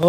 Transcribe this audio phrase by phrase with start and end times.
[0.00, 0.08] گر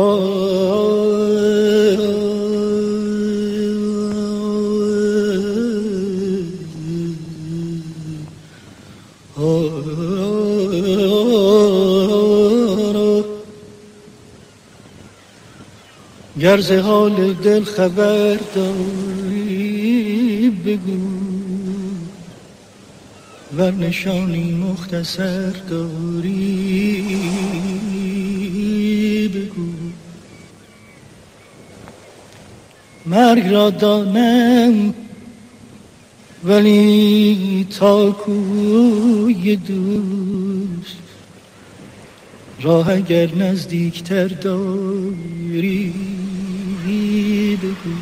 [16.61, 20.99] ز حال دل خبر داری بگو.
[23.57, 26.91] ور نشانی مختصر داری
[29.35, 29.70] بگو.
[33.05, 34.93] مرگ را دانم
[36.43, 40.97] ولی تا کوی دوست
[42.61, 45.93] راه اگر نزدیکتر داری
[47.63, 47.95] بگو.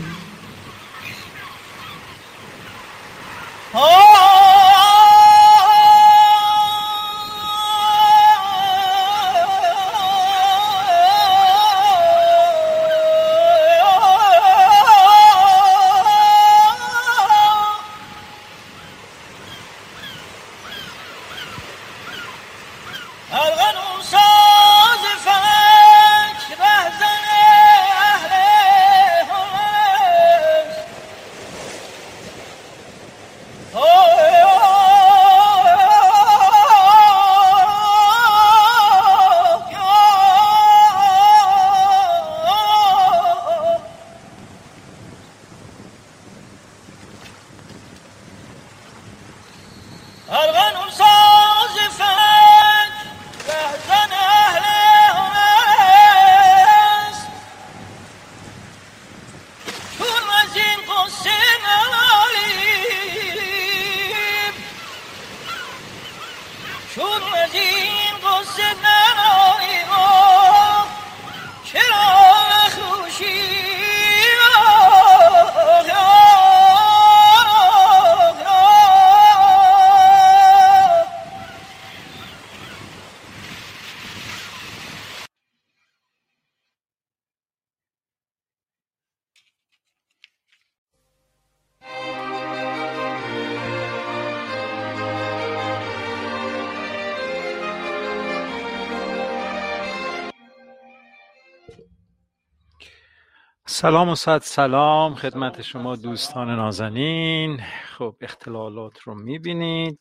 [103.79, 107.62] سلام و صد سلام خدمت شما دوستان نازنین.
[107.97, 110.00] خب اختلالات رو می‌بینید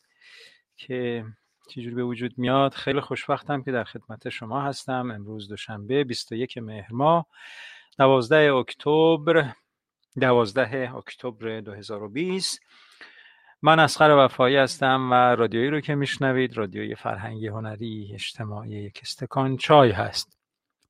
[0.77, 1.25] که
[1.69, 2.73] چجوری به وجود میاد.
[2.73, 5.11] خیلی خوشبختم که در خدمت شما هستم.
[5.11, 7.25] امروز دوشنبه 21 مهر ماه
[7.97, 9.51] 12 اکتبر
[10.21, 12.59] 12 اکتبر 2020
[13.61, 19.57] من اسخر وفایی هستم و رادیویی رو که میشنوید رادیوی فرهنگی هنری اجتماعی یک استکان
[19.57, 20.38] چای هست.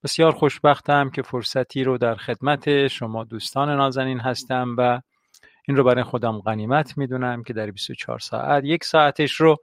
[0.03, 5.01] بسیار خوشبختم که فرصتی رو در خدمت شما دوستان نازنین هستم و
[5.67, 9.57] این رو برای خودم غنیمت می‌دونم که در 24 ساعت یک ساعتش رو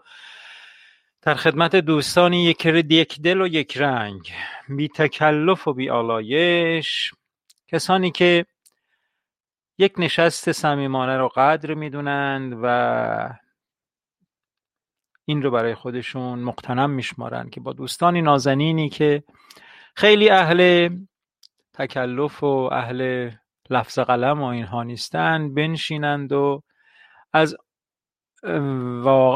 [1.22, 4.32] در خدمت دوستانی یک یک دل و یک رنگ
[4.68, 7.14] بی تکلف و بی آلایش
[7.68, 8.46] کسانی که
[9.78, 13.38] یک نشست صمیمانه رو قدر می‌دونند و
[15.24, 19.22] این رو برای خودشون مقتنم میشمارند که با دوستانی نازنینی که
[19.96, 20.88] خیلی اهل
[21.74, 23.30] تکلف و اهل
[23.70, 26.62] لفظ قلم و اینها نیستند بنشینند و
[27.32, 27.56] از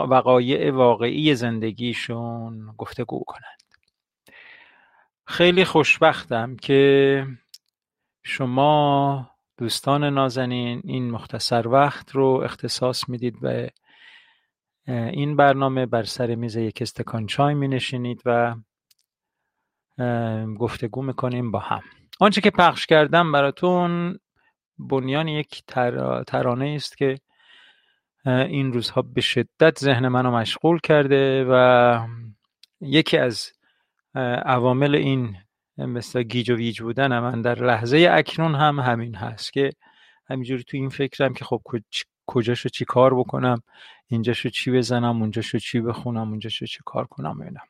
[0.08, 3.60] وقایع واقعی زندگیشون گفتگو کنند.
[5.26, 7.26] خیلی خوشبختم که
[8.22, 13.70] شما دوستان نازنین این مختصر وقت رو اختصاص می‌دید به
[14.86, 18.54] این برنامه بر سر میز یک استکان چای می نشینید و
[20.58, 21.82] گفتگو می‌کنیم با هم.
[22.20, 24.18] آنچه که پخش کردم براتون
[24.78, 25.62] بنیان یک
[26.26, 27.18] ترانه است که
[28.26, 32.06] این روزها به شدت ذهن منو مشغول کرده و
[32.80, 33.52] یکی از
[34.44, 35.36] عوامل این
[35.78, 39.70] مثل گیج و ویج بودن من در لحظه اکنون هم همین هست که
[40.30, 41.62] همینجوری تو این فکرم که خب
[42.26, 43.62] کجاشو چی کار بکنم
[44.06, 47.69] اینجاشو چی بزنم اونجاشو چی بخونم اونجاشو چی کار کنم ببینم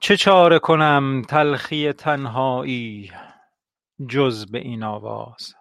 [0.00, 3.12] چه چاره کنم تلخی تنهایی
[4.08, 5.54] جز به این آواز؟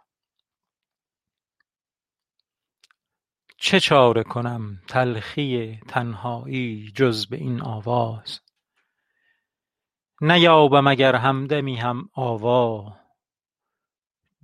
[3.57, 8.39] چه چاره کنم تلخی تنهایی جز به این آواز؟
[10.21, 12.97] نیابم اگر همدمی هم آوا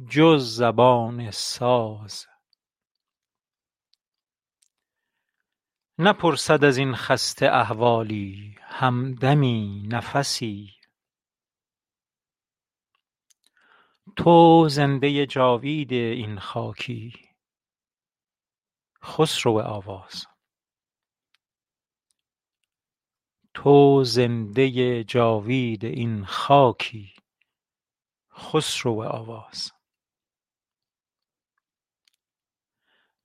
[0.09, 2.28] جز زبان ساز.
[6.01, 10.73] نپرسد از این خسته احوالی همدمی نفسی.
[14.15, 17.13] تو زنده جاوید این خاکی
[19.03, 20.25] خسرو آواز.
[23.53, 27.13] تو زنده جاوید این خاکی
[28.33, 29.71] خسرو آواز.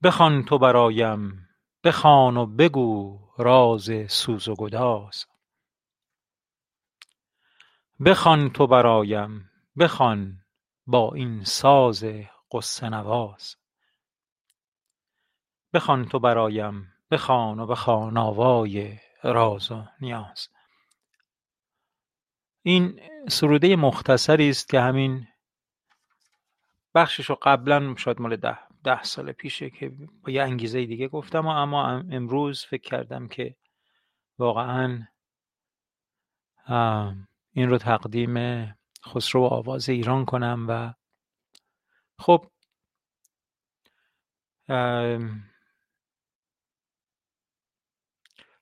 [0.02, 1.44] بخوان تو برایم
[1.84, 5.26] بخوان و بگو راز سوز و گداز.
[8.04, 10.44] بخوان تو برایم بخوان
[10.86, 12.04] با این ساز
[12.50, 13.56] غصه نواز.
[15.72, 20.48] بخوان تو برایم بخوان و بخوان آوای راز و نیاز.
[22.62, 25.26] این سروده مختصری است که همین
[26.94, 29.92] بخشش رو قبلا شاید مال ده, ده سال پیشه که
[30.22, 33.56] با یه انگیزه دیگه گفتم اما امروز فکر کردم که
[34.38, 35.08] واقعا
[37.52, 38.64] این رو تقدیم
[39.06, 40.94] خسرو آواز ایران کنم و
[42.19, 42.50] خب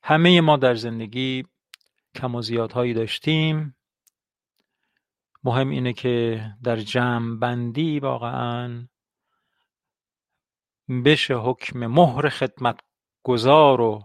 [0.02, 1.44] همه ما در زندگی
[2.14, 3.76] کم و زیادهایی داشتیم.
[5.44, 8.88] مهم اینه که در جمع بندی واقعا
[10.88, 12.81] بشه حکم مهر خدمت
[13.23, 14.05] گذار و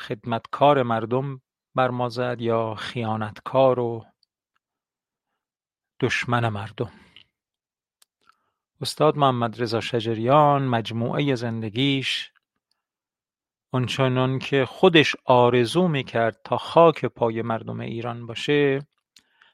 [0.00, 1.42] خدمتکار مردم
[1.74, 4.04] بر ما زد یا خیانتکار و
[6.00, 6.92] دشمن مردم.
[8.80, 12.32] استاد محمد رضا شجریان مجموعه زندگیش
[13.72, 18.86] آنچنان که خودش آرزو می‌کرد تا خاک پای مردم ایران باشه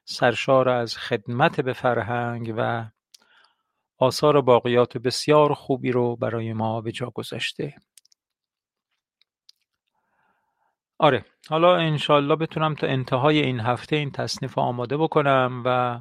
[0.05, 2.91] سرشار از خدمت به فرهنگ و
[4.01, 7.75] آثار باقیات بسیار خوبی رو برای ما به جا گذاشته.
[10.99, 16.01] آره حالا انشالله بتونم تا انتهای این هفته این تصنیف آماده بکنم و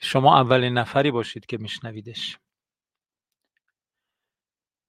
[0.00, 2.38] شما اولین نفری باشید که میشنویدش.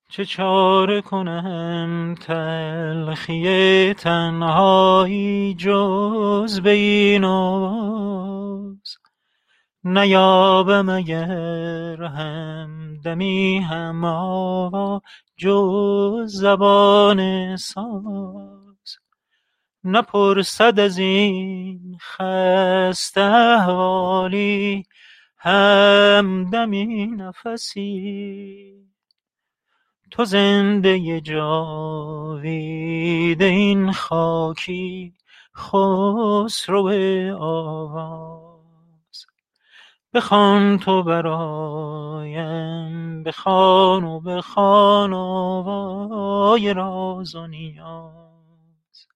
[0.09, 6.75] چه چاره کنم؟ تلخی تنهایی جز به
[9.87, 15.01] نیابم اگر همدمی هم آوا
[15.37, 18.97] جز زبان ساز.
[19.83, 24.83] نپرسد از این خسته احوالی
[25.37, 28.75] همدمی نفسی.
[30.11, 32.61] تو زنده جاوید
[33.41, 35.13] این خاکی
[35.55, 36.89] خسرو
[37.39, 38.44] آواز
[40.15, 42.44] بخوان تو برایم
[43.23, 49.07] بخوان و بخوان آوای راز و نیاز.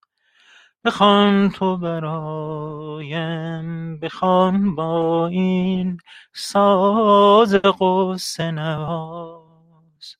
[0.85, 3.19] بخوان تو برایم
[3.99, 5.97] بخوان با این
[6.33, 10.15] ساز غصه نواز.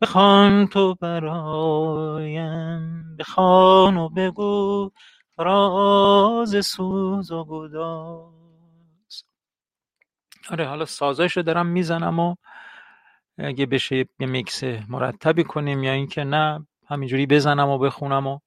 [0.00, 2.80] بخوان تو برایم
[3.16, 4.90] بخوان و بگو
[5.38, 8.39] راز سوز و گداز.
[10.50, 12.34] آره حالا سازش دارم می‌زنم و
[13.38, 18.38] اگه بشه یه میکس مرتبی کنیم یا اینکه نه همینجوری بزنم و بخونم و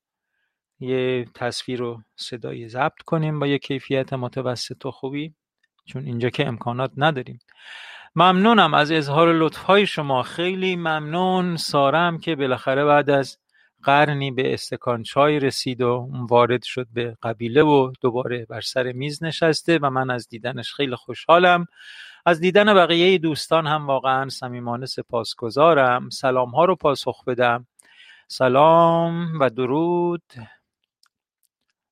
[0.79, 5.33] یه تصویر و صدای ضبط کنیم با یه کیفیت متوسط و خوبی
[5.85, 7.39] چون اینجا که امکانات نداریم.
[8.15, 11.57] ممنونم از اظهار لطفهای شما خیلی ممنون.
[11.57, 13.37] سارم که بالاخره بعد از
[13.83, 19.23] قرنی به استکان چای رسید و وارد شد به قبیله و دوباره بر سر میز
[19.23, 21.67] نشسته و من از دیدنش خیلی خوشحالم.
[22.25, 26.09] از دیدن بقیه دوستان هم واقعا صمیمانه سپاسگزارم.
[26.09, 27.67] سلام ها رو پاسخ بدم.
[28.27, 30.23] سلام و درود.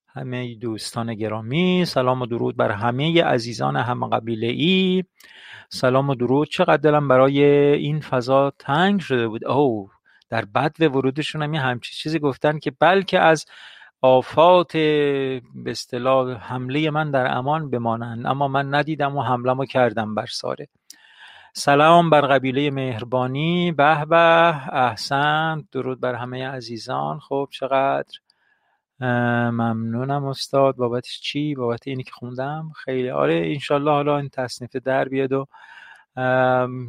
[0.07, 5.03] همه دوستان گرامی سلام و درود بر همه عزیزان هم قبیله ای
[5.69, 7.43] سلام و درود چقدر دلم برای
[7.73, 9.45] این فضا تنگ شده بود.
[9.45, 9.89] او
[10.31, 13.45] در بد ورودشون هم یه همچی چیزی گفتن که بلکه از
[14.01, 18.25] آفات به اصطلاح حمله من در امان بمانند.
[18.25, 20.67] اما من ندیدم و حمله کردم بر ساره.
[21.53, 23.71] سلام بر قبیله مهربانی.
[23.71, 24.15] به به
[24.73, 25.67] احسن.
[25.71, 27.19] درود بر همه عزیزان.
[27.19, 28.19] خب چقدر؟
[29.51, 30.75] ممنونم استاد.
[30.75, 33.09] بابتش چی؟ بابت اینی که خوندم؟ خیلی.
[33.09, 35.47] آره انشالله حالا این تصنیف در بیاد و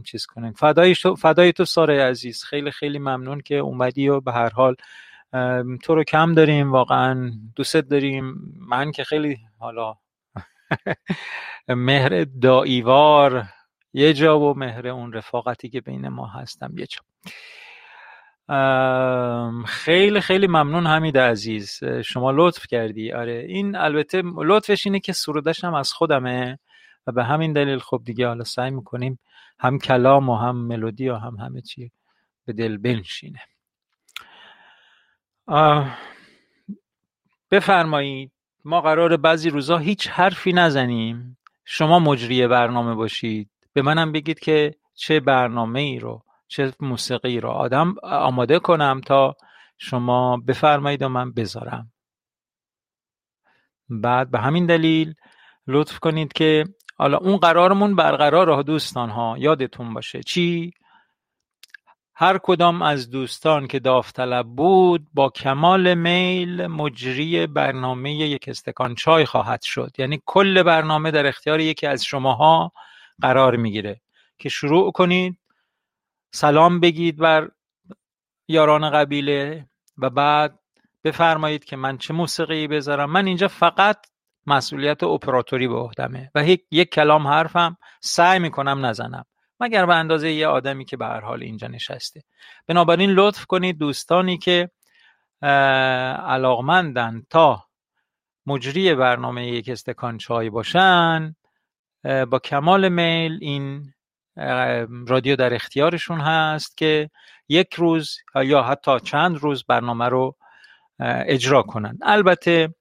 [0.05, 0.53] چیز کنیم.
[0.53, 2.45] فدای تو, فدای تو ساره عزیز.
[2.45, 4.75] خیلی خیلی ممنون که اومدی و به هر حال
[5.83, 6.73] تو رو کم داریم.
[6.73, 8.35] واقعا دوست داریم.
[8.69, 9.95] من که خیلی حالا
[11.69, 13.45] مهر داییوار
[13.93, 16.79] یه جا و مهر اون رفاقتی که بین ما هستم.
[16.79, 17.01] یه جا.
[19.67, 21.81] خیلی خیلی ممنون حمید عزیز.
[22.05, 23.13] شما لطف کردی.
[23.13, 26.59] آره این البته لطفش اینه که سرودش هم از خودمه.
[27.07, 29.19] و به همین دلیل خب دیگه حالا سعی می‌کنیم
[29.59, 31.93] هم کلام و هم ملودی و هم همه چی
[32.45, 33.41] به دل بنشینه.
[37.51, 38.33] بفرمایید
[38.65, 41.39] ما قرار بعضی روزا هیچ حرفی نزنیم.
[41.65, 43.51] شما مجری برنامه باشید.
[43.73, 49.37] به منم بگید که چه برنامه ای رو چه موسیقی رو آدم آماده کنم تا
[49.79, 51.93] شما بفرمایید و من بذارم.
[53.89, 55.15] بعد به همین دلیل
[55.67, 56.65] لطف کنید که
[56.99, 60.23] حالا اون قرارمون برقرار دوستان ها یادتون باشه.
[60.23, 60.73] چی؟
[62.15, 69.25] هر کدام از دوستان که داوطلب بود با کمال میل مجری برنامه یک استکان چای
[69.25, 69.91] خواهد شد.
[69.99, 72.73] یعنی کل برنامه در اختیار یکی از شماها
[73.23, 74.01] قرار می‌گیره.
[74.39, 75.39] که شروع کنید
[76.31, 77.51] سلام بگید بر
[78.49, 79.67] یاران قبیله
[79.99, 80.59] و بعد
[81.05, 83.11] بفرمایید که من چه موسیقی بذارم.
[83.11, 84.07] من اینجا فقط
[84.47, 89.25] مسئولیت اپراتوری به عهدمه و یک کلام حرفم سعی می‌کنم نزنم
[89.61, 92.23] مگر به اندازه یه آدمی که به هر حال اینجا نشسته.
[92.67, 94.71] بنابراین لطف کنید دوستانی که
[96.27, 97.65] علاقمندن تا
[98.47, 101.37] مجری برنامه یک استکان چای باشن
[102.05, 103.93] با کمال میل این
[105.09, 107.11] رادیو در اختیارشون هست که
[107.49, 110.37] یک روز یا حتی چند روز برنامه رو
[111.01, 112.75] اجرا کنند البته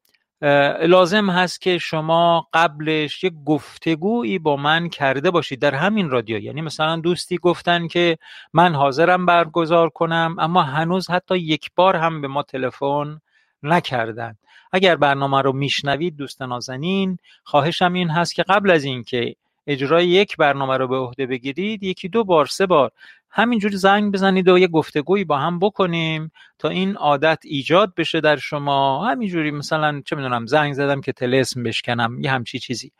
[0.88, 6.38] لازم هست که شما قبلش یک گفتگویی با من کرده باشید در همین رادیو.
[6.39, 8.17] یعنی مثلا دوستی گفتن که
[8.53, 13.21] من حاضرم برگزار کنم اما هنوز حتی یک بار هم به ما تلفن
[13.63, 14.36] نکردن.
[14.71, 19.36] اگر برنامه رو میشنوید دوست نازنین خواهشم این هست که قبل از اینکه
[19.67, 22.91] اجرای یک برنامه رو به عهده بگیرید یکی دو بار سه بار
[23.31, 28.38] همینجوری زنگ بزنید و یه گفتگویی با هم بکنیم تا این عادت ایجاد بشه در
[28.38, 29.05] شما.
[29.05, 32.91] همینجوری مثلا چه می‌دونم زنگ زدم که تلسم بشکنم یه همچی چیزی.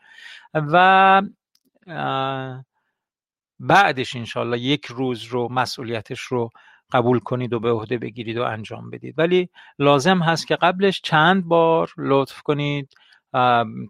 [0.54, 1.22] و
[3.60, 6.50] بعدش انشالله یک روز رو مسئولیتش رو
[6.92, 9.14] قبول کنید و به عهده بگیرید و انجام بدید.
[9.18, 9.48] ولی
[9.78, 12.94] لازم هست که قبلش چند بار لطف کنید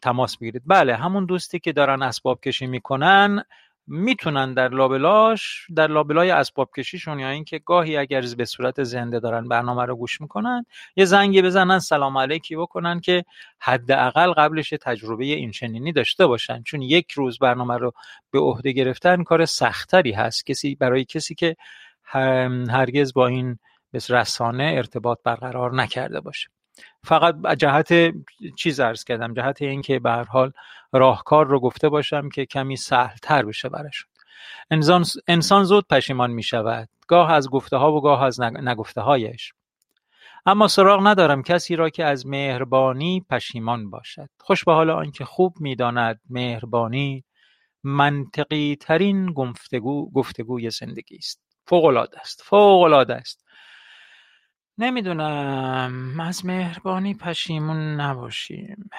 [0.02, 0.62] تماس بگیرید.
[0.66, 3.44] بله همون دوستی که دارن اسباب کشی می‌کنن
[3.86, 9.48] می‌تونن در لابلاش در لابلای اسباب کشیشون یا اینکه گاهی اگر به صورت زنده دارن
[9.48, 13.24] برنامه رو گوش می‌کنن یه زنگی بزنن سلام علیکی بکنن که
[13.58, 16.62] حداقل قبلش تجربه این چنینی داشته باشن.
[16.62, 17.92] چون یک روز برنامه رو
[18.30, 20.46] به عهده گرفتن کار سختری هست.
[20.46, 21.56] کسی برای کسی که
[22.70, 23.58] هرگز با این
[24.08, 26.48] رسانه ارتباط برقرار نکرده باشه.
[27.04, 28.14] فقط جهت
[28.56, 30.52] چیز ارز کردم جهت اینکه به هر حال
[30.92, 34.10] راهکار رو گفته باشم که کمی سهل تر بشه برشون
[34.70, 39.52] انسان, انسان زود پشیمان می شود گاه از گفته ها و گاه از نگفته هایش
[40.46, 44.28] اما سراغ ندارم کسی را که از مهربانی پشیمان باشد.
[44.38, 47.24] خوش به حال آنکه خوب می‌داند مهربانی
[47.84, 51.42] منطقی ترین گفتگو گفتگوی زندگی است.
[51.66, 53.41] فوق العاده است فوق العاده است.
[54.82, 56.20] نمی‌دونم.
[56.20, 58.90] از مهربانی پشیمون نباشیم.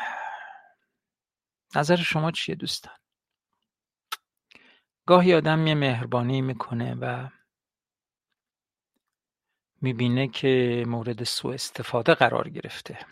[1.75, 2.93] نظر شما چیه دوستان؟
[5.05, 7.29] گاهی آدم یه مهربانی می‌کنه و
[9.81, 13.05] می‌بینه که مورد سوء استفاده قرار گرفته.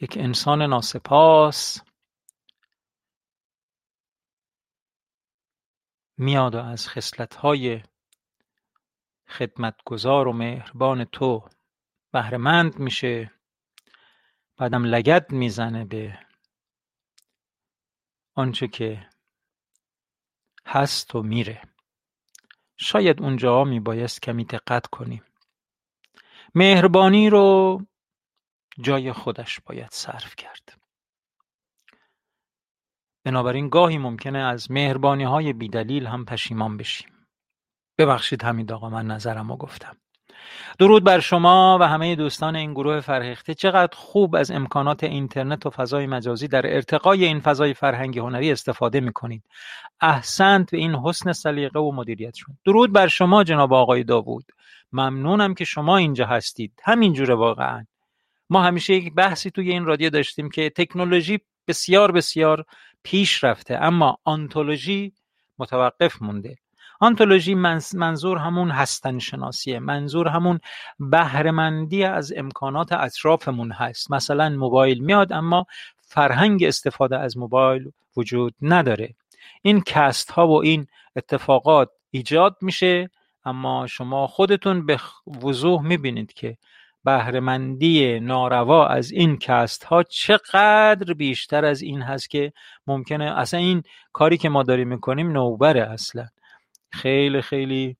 [0.00, 1.80] یک انسان ناسپاس
[6.16, 7.82] میاد و از خصلت‌های
[9.28, 11.48] خدمتگزار و مهربان تو
[12.12, 13.32] بهرهمند میشه.
[14.56, 16.18] بعدم لگد می‌زنه به
[18.34, 19.08] آنچه که
[20.66, 21.62] هست و میره.
[22.76, 25.24] شاید اونجا میبایست کمی دقت کنیم.
[26.54, 27.80] مهربانی رو
[28.80, 30.78] جای خودش باید صرف کرد.
[33.24, 37.17] بنابراین گاهی ممکنه از مهربانی های بیدلیل هم پشیمان بشیم.
[37.98, 39.96] ببخشید حمید آقا من نظرم رو گفتم.
[40.78, 45.70] درود بر شما و همه دوستان این گروه فرهیخته چقدر خوب از امکانات اینترنت و
[45.70, 49.44] فضای مجازی در ارتقای این فضای فرهنگی هنری استفاده می‌کنید.
[50.00, 52.58] احسنت به این حسن سلیقه و مدیریتشون.
[52.64, 54.52] درود بر شما جناب آقای داوود.
[54.92, 56.72] ممنونم که شما اینجا هستید.
[56.84, 57.86] همینجوره واقعا.
[58.50, 62.64] ما همیشه یک بحثی توی این رادیو داشتیم که تکنولوژی بسیار بسیار
[63.02, 65.12] پیش رفته اما آنتولوژی
[65.58, 66.56] متوقف مونده.
[67.00, 67.54] آنتولوژی
[67.94, 70.60] منظور همون هستن شناسیه منظور همون
[71.00, 74.12] بهرهمندی از امکانات اطرافمون هست.
[74.12, 75.66] مثلا موبایل میاد اما
[76.00, 79.14] فرهنگ استفاده از موبایل وجود نداره.
[79.62, 80.86] این کست ها و این
[81.16, 83.10] اتفاقات ایجاد میشه
[83.44, 85.00] اما شما خودتون به
[85.42, 86.56] وضوح می‌بینید که
[87.04, 92.52] بهرهمندی ناروا از این کست ها چقدر بیشتر از این هست که
[92.86, 93.38] ممکنه.
[93.38, 96.26] اصلا این کاری که ما داریم می‌کنیم نوبره اصلا.
[96.90, 97.96] خیلی خیلی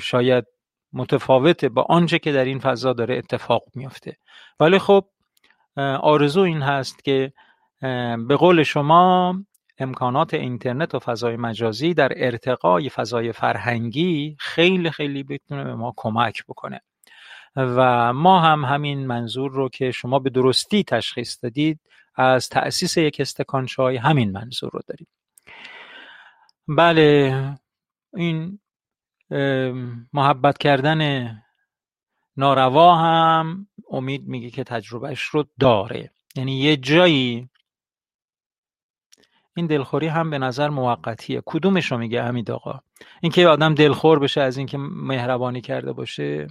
[0.00, 0.44] شاید
[0.92, 1.68] متفاوته.
[1.68, 4.16] با آنچه که در این فضا داره اتفاق میافته.
[4.60, 5.04] ولی خب
[6.00, 7.32] آرزو این هست که
[8.28, 9.34] به قول شما
[9.78, 16.44] امکانات اینترنت و فضای مجازی در ارتقای فضای فرهنگی خیلی خیلی بتونه به ما کمک
[16.48, 16.80] بکنه.
[17.56, 21.80] و ما هم همین منظور رو که شما به درستی تشخیص دادید
[22.14, 25.06] از تأسیس یک استکان چای همین منظور رو داریم.
[26.68, 27.58] بله
[28.14, 28.58] این
[30.12, 31.30] محبت کردن
[32.36, 36.10] ناروا هم امید میگه که تجربهش رو داره.
[36.36, 37.48] یعنی یه جایی
[39.56, 41.42] این دلخوری هم به نظر موقتیه.
[41.46, 42.80] کدومش رو میگه امید آقا؟
[43.20, 46.46] اینکه آدم دلخور بشه از اینکه مهربانی کرده باشه.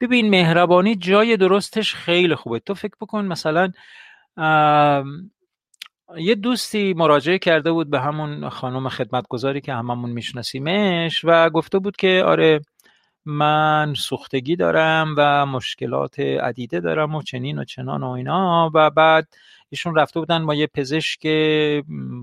[0.00, 2.58] ببین مهربانی جای درستش خیلی خوبه.
[2.58, 3.72] تو فکر بکن مثلا
[6.14, 11.96] یه دوستی مراجعه کرده بود به همون خانم خدمتگذاری که هممون میشناسیمش و گفته بود
[11.96, 12.60] که آره
[13.24, 19.28] من سوختگی دارم و مشکلات عدیده دارم و چنین و چنان و اینا و بعد
[19.70, 21.26] ایشون رفته بودن با یه پزشک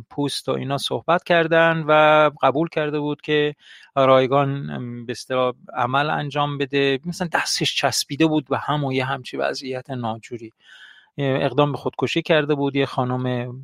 [0.10, 3.56] پوست و اینا صحبت کردن و قبول کرده بود که
[3.96, 5.16] رایگان به
[5.74, 7.00] عمل انجام بده.
[7.06, 10.54] مثلا دستش چسبیده بود به هم و یه همچی وضعیت ناجوری.
[11.18, 13.24] اقدام به خودکشی کرده بود یه خانم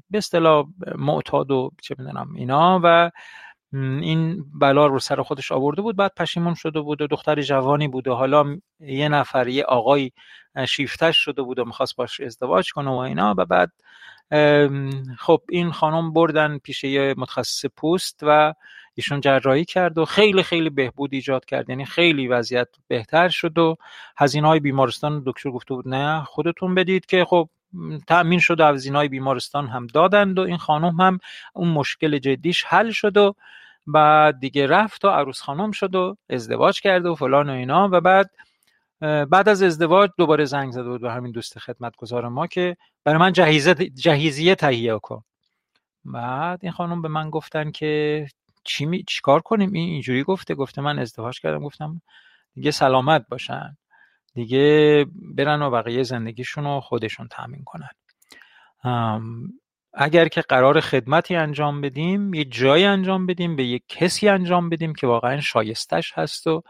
[0.09, 0.65] به اصطلاح
[0.95, 3.11] معتاد و چه می‌دونم اینا و
[3.73, 8.07] این بلا رو سر خودش آورده بود بعد پشیمون شده بود و دختر جوانی بود
[8.07, 10.11] و حالا یه نفر یه آقای
[10.67, 13.71] شیفتش شده بود و می‌خواست باش ازدواج کنه و اینا و بعد
[15.19, 18.53] خب این خانم بردن پیش یه متخصص پوست و
[18.99, 21.69] ایشون جراحی کرد و خیلی خیلی بهبود ایجاد کرد.
[21.69, 23.75] یعنی خیلی وضعیت بهتر شد و
[24.17, 27.49] هزینه های بیمارستان دکتر گفته بود نه خودتون بدید که خب
[28.07, 31.19] تأمین شد و هزینه بیمارستان هم دادند و این خانم هم
[31.53, 33.35] اون مشکل جدیش حل شد و
[33.87, 38.01] بعد دیگه رفت و عروس خانم شد و ازدواج کرد و فلان و اینا و
[38.01, 38.31] بعد
[39.01, 43.33] بعد از ازدواج دوباره زنگ زده بود به همین دوست خدمتگزار ما که برای من
[43.33, 45.23] جهیزه جهیزیه تهیه کن.
[46.05, 48.27] بعد این خانم به من گفتن که
[48.63, 49.03] چی می...
[49.03, 52.01] چیکار کنیم؟ این اینجوری گفته گفته من ازدواج کردم گفتم
[52.53, 53.77] دیگه سلامت باشن.
[54.33, 57.89] دیگه برن و بقیه زندگیشون رو خودشون تامین کنن.
[59.93, 64.93] اگر که قرار خدمتی انجام بدیم یه جایی انجام بدیم به یک کسی انجام بدیم
[64.93, 66.63] که واقعا شایستش هست و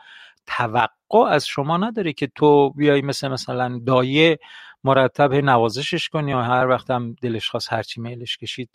[0.45, 4.39] توقع از شما نداره که تو بیای مثل مثلا دایه
[4.83, 8.69] مرتب نوازشش کنی و هر وقت هم دلش خواست هرچی میلش کشید.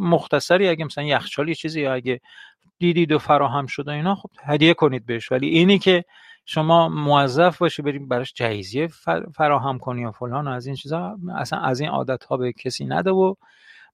[0.00, 2.20] مختصری اگه مثلا یخچال یه چیزی اگه
[2.78, 5.32] دیدید و فراهم شده اینا خب هدیه کنید بهش.
[5.32, 6.04] ولی اینی که
[6.46, 8.88] شما موظف باشی بریم براش جهیزیه
[9.34, 12.84] فراهم کنی و فلان و از این چیزا اصلا از این عادت ها به کسی
[12.84, 13.34] نده و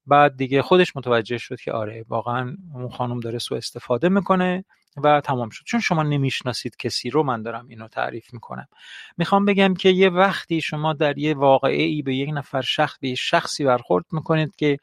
[0.07, 4.64] بعد دیگه خودش متوجه شد که آره واقعا اون خانم داره سو استفاده می‌کنه
[4.97, 5.64] و تمام شد.
[5.64, 8.69] چون شما نمی‌شناسید کسی رو من دارم اینو تعریف می‌کنم.
[9.17, 13.14] می‌خوام بگم که یه وقتی شما در یه واقعه ای به یک نفر شخص به
[13.14, 14.79] شخصی برخورد می‌کنید که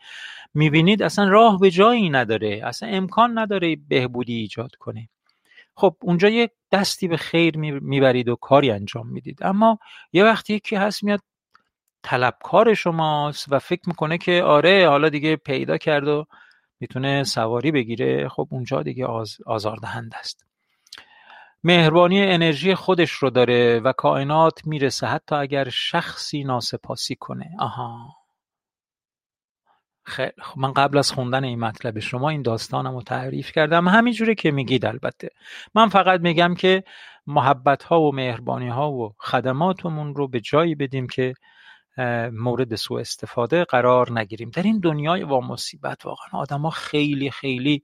[0.54, 5.10] می‌بینید اصلا راه به جایی نداره اصلا امکان نداره بهبودی ایجاد کنه.
[5.76, 9.40] خب اونجا یه دستی به خیر می‌برید و کاری انجام می‌دید.
[9.42, 9.80] اما
[10.14, 11.22] یه وقتی یکی هست میاد
[12.04, 16.26] طلبکار شماست و فکر می‌کنه که آره حالا دیگه پیدا کرد و
[16.80, 18.30] می‌تونه سواری بگیره.
[18.30, 20.46] خب اونجا دیگه آز، آزاردهنده است.
[21.64, 27.50] مهربانی انرژی خودش رو داره و کائنات می‌رسه حتی اگر شخصی ناسپاسی کنه.
[27.60, 28.16] آها.
[30.04, 33.88] خیلی خب من قبل از خوندن این مطلب شما این داستانم رو تعریف کردم.
[33.88, 35.30] همینجوری که میگید البته.
[35.76, 36.84] من فقط میگم که
[37.28, 41.34] محبت ها و مهربانی ها و خدماتمون رو به جایی بدیم که
[42.34, 44.50] مورد سوء استفاده قرار نگیریم.
[44.50, 47.84] در این دنیای با مصیبت واقعا آدما خیلی خیلی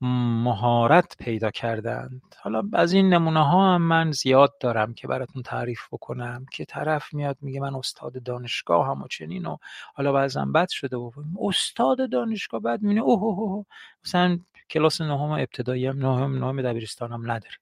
[0.00, 2.22] مهارت پیدا کردند.
[2.42, 7.14] حالا از این نمونه ها هم من زیاد دارم که براتون تعریف بکنم که طرف
[7.14, 9.56] میاد میگه من استاد دانشگاه هم و چنین و
[9.94, 11.10] حالا بعضا بد شده و
[11.40, 13.66] استاد دانشگاه بعد میینه اوه اوه
[14.04, 14.38] مثلا
[14.70, 17.56] کلاس نهم ابتدایی هم نهم نهم دبیرستان هم نداره.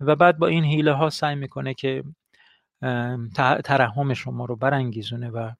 [0.00, 2.04] و بعد با این حیله ها سعی می‌کنه که
[3.64, 5.50] ترحم شما رو برانگیزونه و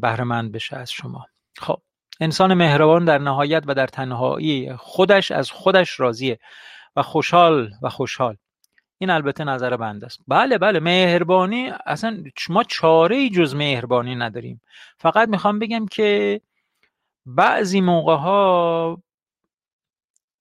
[0.00, 1.26] بهرهمند بشه از شما.
[1.58, 1.82] خب
[2.20, 6.38] انسان مهربان در نهایت و در تنهایی خودش از خودش راضیه
[6.96, 8.36] و خوشحال و خوشحال.
[8.98, 10.20] این البته نظر بنده است.
[10.28, 14.60] بله بله مهربانی اصلا ما چاره ای جز مهربانی نداریم.
[14.98, 16.40] فقط می‌خوام بگم که
[17.26, 19.02] بعضی موقع ها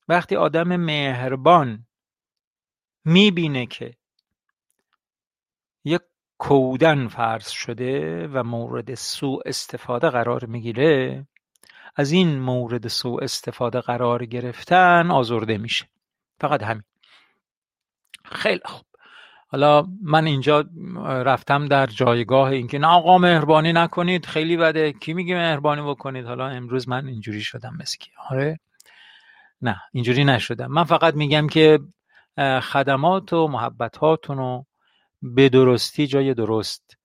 [0.07, 1.87] وقتی آدم مهربان
[3.05, 3.93] می‌بینه که
[5.83, 6.01] یک
[6.37, 11.25] کودن فرض شده و مورد سوء استفاده قرار می‌گیره.
[11.95, 15.85] از این مورد سوء استفاده قرار گرفتن آزرده میشه.
[16.41, 16.83] فقط همین.
[18.25, 18.85] خیلی خوب.
[19.51, 20.65] حالا من اینجا
[21.05, 24.93] رفتم در جایگاه اینکه نه آقا مهربانی نکنید خیلی بده.
[24.93, 28.59] کی میگه مهربانی بکنید؟ حالا امروز من اینجوری شدم مسکی آره.
[29.61, 30.71] نه اینجوری نشدم.
[30.71, 31.79] من فقط میگم که
[32.61, 34.65] خدمات و محبتاتون رو
[35.21, 36.97] به درستی جای درست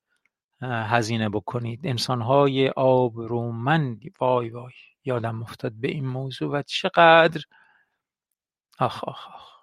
[0.63, 1.87] هزینه بکنید.
[1.87, 4.73] انسانهای آبرومندی وای وای
[5.05, 7.43] یادم افتاد به این موضوع و چقدر.
[8.79, 9.55] آخ آخ آخ.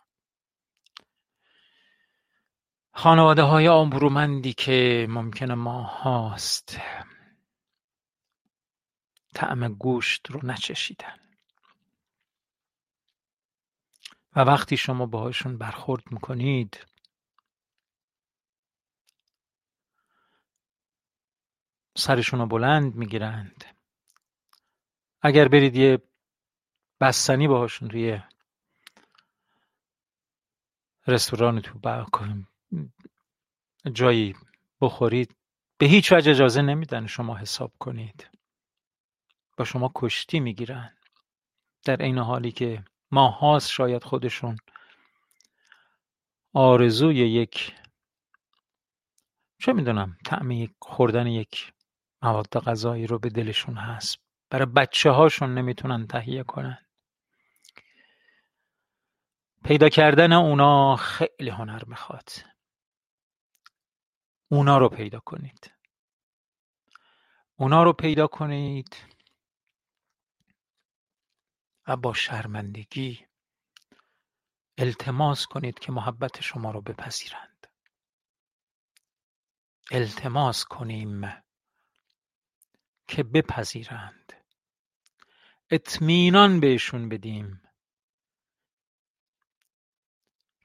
[2.94, 6.80] خانواده های آبرومندی که ممکنه ما هاست
[9.36, 11.18] طعم گوشت رو نچشیدن.
[14.36, 16.86] و وقتی شما باهاشون برخورد می‌کنید
[21.96, 23.66] سرشون رو بلند می‌گیرند.
[25.22, 26.02] اگر برید یه
[27.00, 28.22] بستنی باهاشون توی
[31.08, 31.80] رستوران تو
[33.94, 34.36] جایی
[34.82, 35.36] بخورید
[35.78, 38.30] به هیچ وجه اجازه نمیدن شما حساب کنید.
[39.58, 40.98] با شما کشتی می‌گیرن.
[41.84, 44.58] در این حالی که ماهاست شاید خودشون
[46.54, 47.76] آرزوی یک
[49.60, 51.74] چه می‌دونم طعم خوردن یک
[52.22, 54.18] مواد غذایی رو به دلشون هست
[54.50, 56.86] برای بچه هاشون نمی‌تونن تهیه کنن.
[59.64, 62.30] پیدا کردن اونا خیلی هنر می‌خواد.
[64.52, 65.72] اونا رو پیدا کنید.
[67.56, 68.96] اونا رو پیدا کنید
[71.88, 73.26] و با شرمندگی
[74.78, 77.68] التماس کنید که محبت شما رو بپذیرند.
[79.92, 81.44] التماس کنیم
[83.12, 84.34] که بپذیرند.
[85.70, 87.62] اطمینان بهشون بدیم.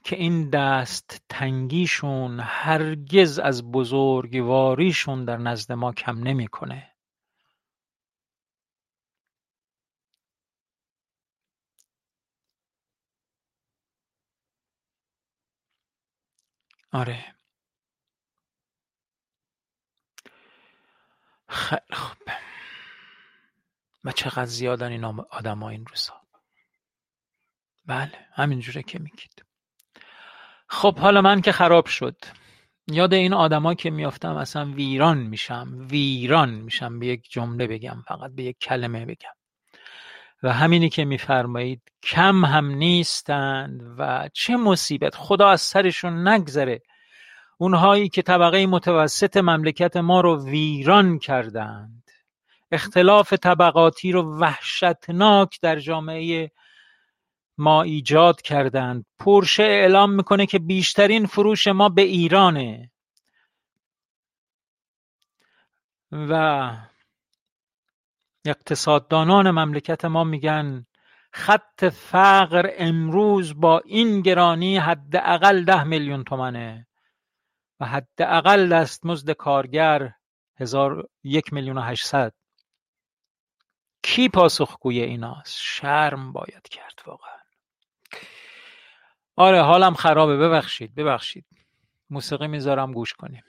[0.05, 6.93] که این دست تنگیشون هرگز از بزرگواریشون در نزد ما کم نمی‌کنه.
[16.93, 17.36] آره.
[21.57, 22.19] خیلی خوب
[24.05, 26.14] و چقدر زیادن این آدم ها این روزا.
[27.87, 29.45] بله همینجوره که میگید.
[30.69, 32.16] خب حالا من که خراب شد.
[32.87, 36.99] یاد این آدما که میافتم اصلا ویران میشم ویران میشم.
[36.99, 39.35] به یک جمله بگم فقط به یک کلمه بگم.
[40.42, 45.14] و همینی که میفرمایید کم هم نیستند و چه مصیبت.
[45.14, 46.83] خدا از سرشون نگذره.
[47.59, 52.11] اونهایی که طبقه متوسط مملکت ما رو ویران کردند.
[52.71, 56.51] اختلاف طبقاتی رو وحشتناک در جامعه
[57.59, 59.07] ما ایجاد کردند.
[59.19, 62.90] پرشه اعلام می‌کنه که بیشترین فروش ما به ایرانه.
[66.12, 66.73] و
[68.45, 70.87] اقتصاددانان مملکت ما میگن
[71.33, 76.86] خط فقر امروز با این گرانی حداقل ده میلیون تومنه.
[77.81, 80.12] و حداقل دست مزد کارگر
[80.57, 82.33] هزار یک میلیون و هشتصد.
[84.03, 87.37] کی پاسخگوی ایناست؟ شرم باید کرد واقعا.
[89.37, 91.47] آره حالم خرابه ببخشید ببخشید.
[92.11, 93.43] موسیقی می‌ذارم گوش کنیم.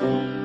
[0.00, 0.43] thank you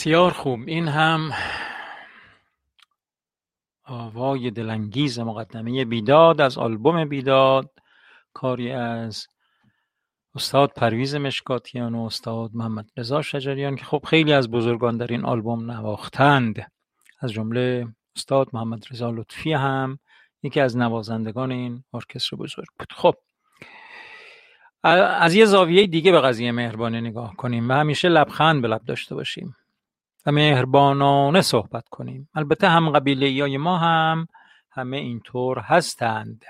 [0.00, 0.60] بسیار خوب.
[0.66, 1.32] این هم
[3.84, 7.70] آوای دلانگیز مقدمه بیداد از آلبوم بیداد
[8.32, 9.26] کاری از
[10.34, 15.24] استاد پرویز مشکاتیان و استاد محمد رضا شجریان که خب خیلی از بزرگان در این
[15.24, 16.72] آلبوم نواختند.
[17.20, 19.98] از جمله استاد محمد رضا لطفی هم
[20.42, 22.92] یکی از نوازندگان این ارکستر بزرگ بود.
[22.92, 23.14] خب
[24.82, 29.14] از یه زاویه دیگه به قضیه مهربانی نگاه کنیم و همیشه لبخند به لب داشته
[29.14, 29.56] باشیم.
[30.26, 32.28] و مهربانانه صحبت کنیم.
[32.34, 34.26] البته هم قبیله ما هم
[34.70, 36.44] همه اینطور هستند.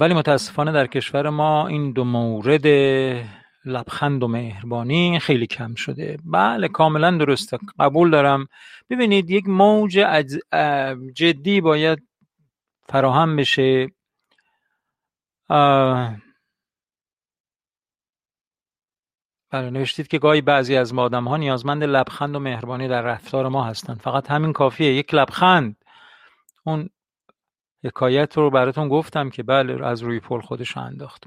[0.00, 2.66] ولی متاسفانه در کشور ما این دو مورد
[3.64, 6.18] لبخند و مهربانی خیلی کم شده.
[6.24, 7.58] بله کاملا درسته.
[7.78, 8.46] قبول دارم.
[8.90, 9.92] ببینید یک موج
[11.14, 12.02] جدی باید
[12.88, 13.88] فراهم بشه.
[19.52, 23.48] بله نوشتید که گاهی بعضی از ما آدم ها نیازمند لبخند و مهربانی در رفتار
[23.48, 24.00] ما هستند.
[24.00, 25.76] فقط همین کافیه یک لبخند.
[26.64, 26.88] اون
[27.84, 31.24] حکایت رو براتون گفتم که بله از روی پل خودش انداخت.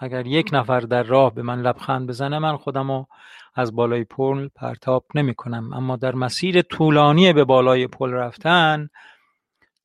[0.00, 3.06] اگر یک نفر در راه به من لبخند بزنه من خودم رو
[3.54, 8.88] از بالای پل پرتاب نمی کنم اما در مسیر طولانی به بالای پل رفتن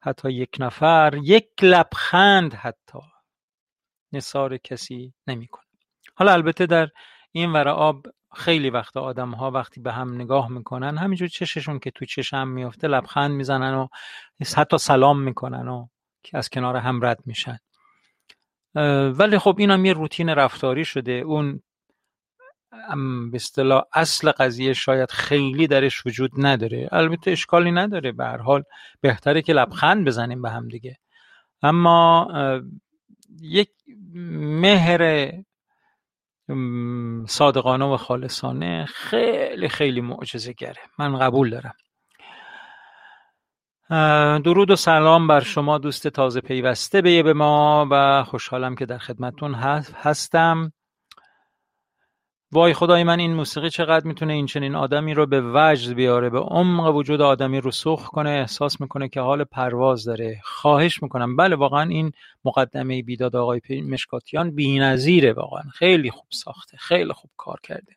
[0.01, 2.99] حتی یک نفر یک لبخند حتی
[4.13, 5.63] نصار کسی نمی‌کنه.
[6.15, 6.89] حالا البته در
[7.35, 11.91] این ور آب خیلی وقت آدم ها وقتی به هم نگاه می‌کنن همینجور چششون که
[11.91, 13.87] تو چشم میفته لبخند می‌زنن و
[14.57, 15.87] حتی سلام می‌کنن و
[16.23, 17.57] که از کنار هم رد میشن.
[19.15, 21.11] ولی خب این هم یه روتین رفتاری شده.
[21.11, 21.61] اون
[23.31, 26.89] به اصطلاح اصل قضیه شاید خیلی درش وجود نداره.
[26.91, 28.11] البته اشکالی نداره.
[28.11, 28.63] به هر حال
[29.01, 30.97] بهتره که لبخند بزنیم به هم دیگه.
[31.61, 32.27] اما
[33.41, 33.69] یک
[34.61, 35.31] مهر
[37.27, 41.75] صادقانه و خالصانه خیلی خیلی معجزه گره من قبول دارم.
[44.41, 49.53] درود و سلام بر شما دوست تازه پیوسته به ما و خوشحالم که در خدمتون
[49.53, 50.71] هستم.
[52.53, 56.39] وای خدای من این موسیقی چقدر می‌تونه این چنین آدمی رو به وجد بیاره به
[56.39, 60.41] عمق وجود آدمی رسوخ کنه احساس می‌کنه که حال پرواز داره.
[60.43, 61.35] خواهش می‌کنم.
[61.35, 62.11] بله واقعا این
[62.45, 65.63] مقدمه بیداد آقای مشکاتیان بی‌نظیره واقعا.
[65.73, 67.95] خیلی خوب ساخته خیلی خوب کار کرده.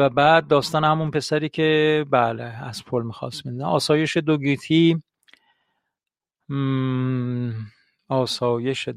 [0.00, 5.02] و بعد داستان همون پسری که بله از پل می‌خواست میدن آسایش دوگیتی
[8.08, 8.88] آسایش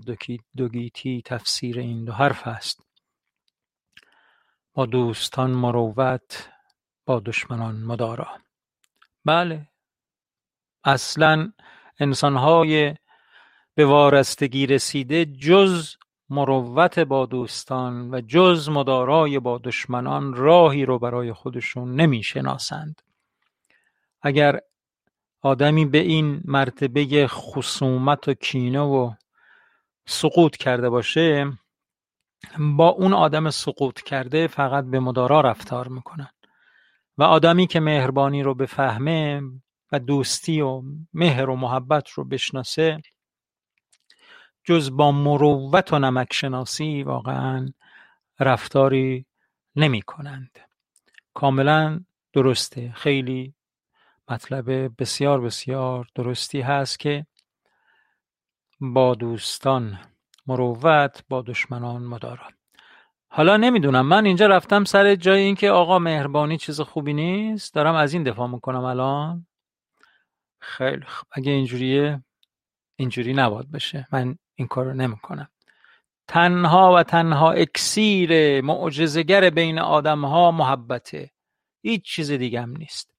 [0.57, 2.90] دوگیتی تفسیر این دو حرف است.
[4.73, 6.49] با دوستان مروت
[7.05, 8.27] با دشمنان مدارا.
[9.25, 9.67] بله.
[10.83, 11.51] اصلا
[11.99, 12.95] انسانهای
[13.75, 15.95] به وارستگی رسیده جز
[16.29, 23.01] مروت با دوستان و جز مدارای با دشمنان راهی رو برای خودشون نمی‌شناسند.
[24.21, 24.59] اگر
[25.41, 29.13] آدمی به این مرتبه خصومت و کینه و
[30.05, 31.57] سقوط کرده باشه
[32.59, 36.29] با اون آدم سقوط کرده فقط به مدارا رفتار می‌کنن.
[37.17, 39.41] و آدمی که مهربانی رو بفهمه
[39.91, 40.83] و دوستی و
[41.13, 43.01] مهر و محبت رو بشناسه
[44.63, 47.73] جز با مروت و نمک شناسی واقعا
[48.39, 49.25] رفتاری
[49.75, 50.59] نمی کنند
[51.33, 51.99] کاملا
[52.33, 52.91] درسته.
[52.91, 53.53] خیلی
[54.29, 57.25] مطلب بسیار بسیار درستی هست که
[58.79, 59.99] با دوستان
[60.47, 62.47] مروت با دشمنان مدارا.
[63.27, 68.13] حالا نمی‌دونم من اینجا رفتم سر جای اینکه آقا مهربانی چیز خوبی نیست؟ دارم از
[68.13, 69.47] این دفاع می‌کنم الان.
[70.61, 72.23] خیلی خوب اگه اینجوریه
[72.95, 74.07] اینجوری نباد بشه.
[74.11, 75.47] من این کار رو نمی‌کنم.
[76.27, 81.31] تنها و تنها اکسیر معجزگر بین آدم ها محبته.
[81.81, 83.11] هیچ چیز دیگه هم نیست.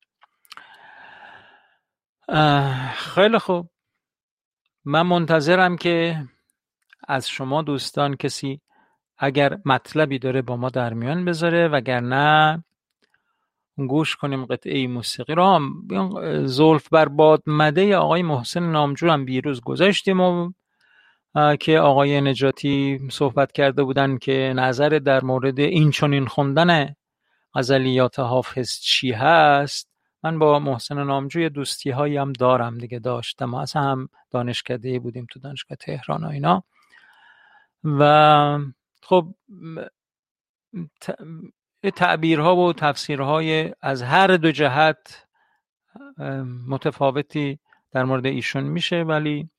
[2.95, 3.71] خیلی خوب.
[4.85, 6.25] من منتظرم که
[7.09, 8.61] از شما دوستان کسی
[9.19, 12.65] اگر مطلبی داره با ما در میان بذاره وگرنه
[13.77, 15.61] گوش کنیم قطعه موسیقی رو.
[16.47, 20.53] زلف بر باد مده آقای محسن نامجو هم بیروز گذاشتیم و
[21.61, 26.95] که آقای نجاتی صحبت کرده بودن که نظر در مورد این چنین خوندن
[27.55, 29.89] غزلیات حافظ چی هست.
[30.23, 35.41] من با محسن نامجو دوستی هایی هم دارم دیگه داشتم ما هم دانشکده بودیم تو
[35.41, 36.65] دانشگاه تهران و اینا.
[37.85, 38.59] و
[39.03, 39.35] خب
[41.97, 45.27] تعبیرها و تفسیرهای از هر دو جهت
[46.69, 47.59] متفاوتی
[47.93, 49.51] در مورد ایشون میشه ولی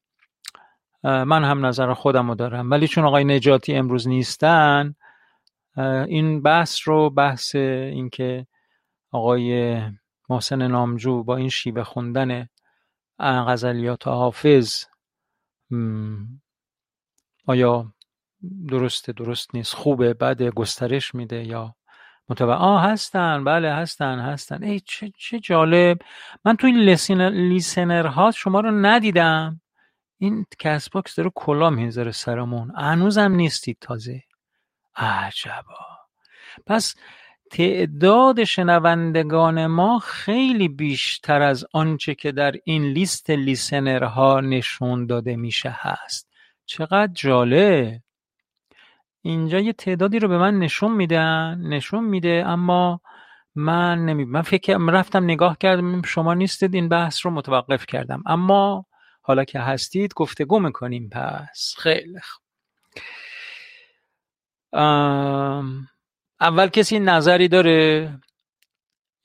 [1.03, 2.71] من هم نظر خودم رو دارم.
[2.71, 4.95] ولی چون آقای نجاتی امروز نیستن
[6.07, 8.47] این بحث رو بحث اینکه
[9.11, 9.81] آقای
[10.29, 12.47] محسن نامجو با این شیوه خوندن
[13.19, 14.85] غزلیات حافظ
[17.47, 17.93] آیا
[18.67, 19.75] درسته درست نیست.
[19.75, 21.75] خوبه بعد گسترش میده یا
[22.29, 23.43] متوجه آه هستن.
[23.43, 24.63] بله هستن هستن.
[24.63, 25.97] ای چه, چه جالب.
[26.45, 26.79] من تو این
[27.29, 29.61] listener ها شما رو ندیدم.
[30.17, 32.71] این Castbox داره کلا می‌ذاره سرمون.
[32.77, 34.23] هنوزم نیستید تازه.
[34.95, 35.85] عجبا.
[36.65, 36.95] پس
[37.51, 45.35] تعداد شنوندگان ما خیلی بیشتر از آنچه که در این لیست listener ها نشون داده
[45.35, 46.29] میشه هست.
[46.65, 48.01] چقدر جالب!
[49.25, 53.01] اینجا یه تعدادی رو به من نشون میدن نشون میده اما
[53.55, 58.23] من نمی من فکر رفتم نگاه کردم شما نیستید این بحث رو متوقف کردم.
[58.25, 58.85] اما
[59.21, 61.09] حالا که هستید گفتگو می‌کنیم.
[61.09, 62.43] پس خیلی خوب.
[66.39, 68.09] اول کسی نظری داره؟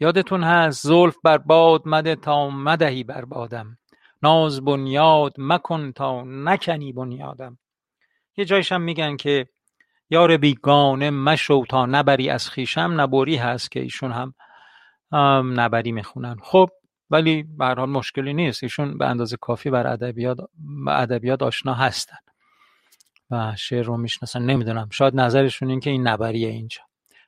[0.00, 3.78] یادتون هست زلف بر باد مده تا مدهی بر بادم.
[4.22, 7.58] ناز بنیاد مکن تا نکنی بنیادم.
[8.36, 9.48] یه جایش هم میگن که
[10.10, 14.34] یار بیگانه مشو تا نبری از خیشم نبوری هست که ایشون هم
[15.60, 16.36] نبری می‌خونن.
[16.42, 16.68] خب
[17.10, 18.62] ولی به حال مشکلی نیست.
[18.62, 20.38] ایشون به اندازه کافی بر ادبیات
[20.88, 22.16] ادبیات آشنا هستن
[23.30, 24.42] و شعر رو می‌شناسن.
[24.42, 24.88] نمی‌دونم.
[24.92, 26.80] شاید نظرشون این که این نبریه اینجا.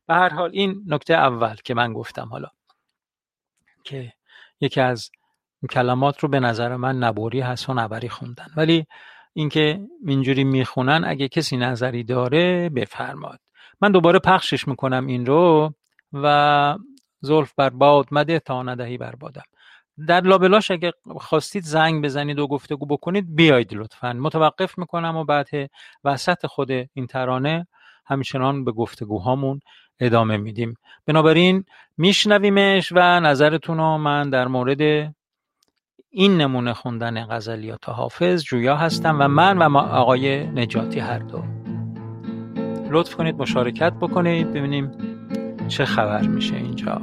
[0.07, 2.49] به هر حال این نکته اول که من گفتم حالا
[3.85, 4.13] که
[4.61, 5.11] یکی از
[5.71, 8.47] کلمات رو به نظر من نبوری هست و نبری خوندن.
[8.57, 8.87] ولی
[9.33, 13.41] اینکه اینجوری می‌خونن اگه کسی نظری داره بفرماد.
[13.81, 15.75] من دوباره پخشش می‌کنم این رو
[16.13, 16.77] و
[17.21, 19.43] زلف بر باد مده تا ندهی بر بادم.
[20.09, 24.13] در لابلاش اگه خواستید زنگ بزنید و گفتگو بکنید بیاید لطفا.
[24.13, 25.49] متوقف می‌کنم و بعد
[26.05, 27.67] وسط خود این ترانه
[28.07, 29.61] همچنان به گفتگوهامون
[30.01, 30.75] ادامه میدیم.
[31.07, 31.65] بنابراین
[31.97, 35.15] میشنویمش و نظرتون رو من در مورد
[36.13, 41.45] این نمونه خوندن غزلیات حافظ جویا هستم و من و آقای نجاتی هر دو.
[42.91, 44.91] لطف کنید مشارکت بکنید ببینیم
[45.69, 47.03] چه خبر میشه اینجا.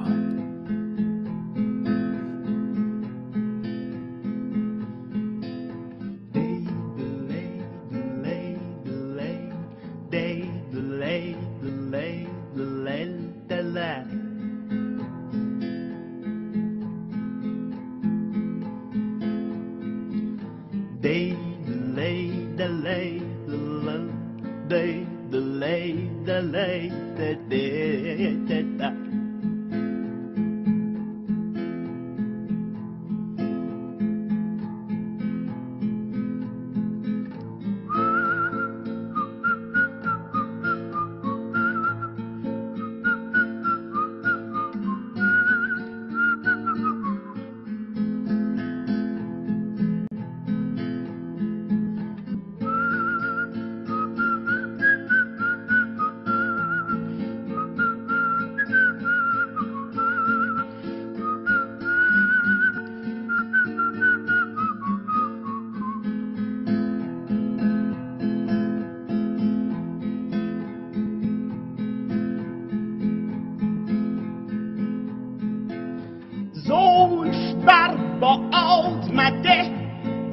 [79.17, 79.71] آمده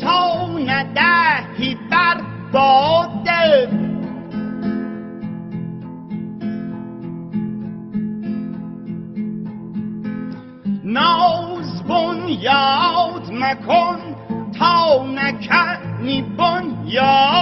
[0.00, 2.20] تا ندهی بر
[2.52, 3.68] باده
[10.84, 13.98] ناز بنیاد مکن
[14.58, 17.33] تا نکنی بنیاد.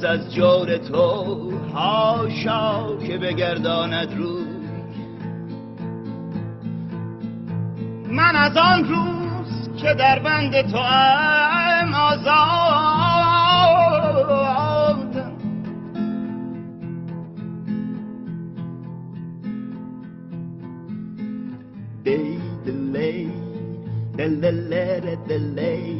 [0.00, 4.44] حافظ از جور تو هاشا که بگرداند روی
[8.10, 12.30] من از آن روز که در بند تو ام آزادم
[22.04, 23.32] دی دلی
[24.16, 25.99] دلی دلی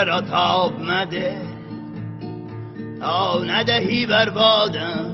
[0.00, 1.42] طره را تاب مده
[3.00, 5.10] تا ندهی بربادم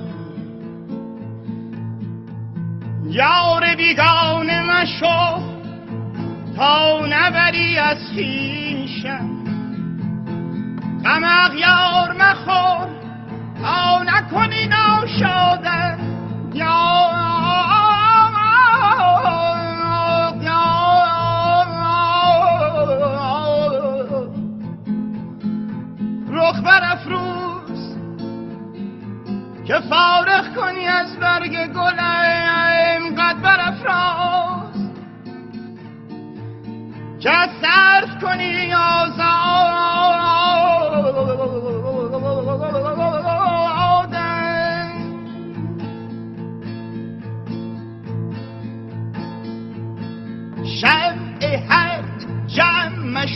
[3.07, 5.41] یار بیگانه مشو
[6.57, 9.31] تا نبری از خیشم
[11.05, 12.89] غم اغیار مخور
[13.63, 15.99] تا نکنی ناشادم
[16.55, 17.06] یا
[29.77, 34.91] که فارغ کنی از برگ گلم قد برافراز.
[37.21, 37.31] که
[37.63, 39.37] صرف کنی آزادن؟
[50.65, 52.03] شمع هر
[52.47, 53.27] جمع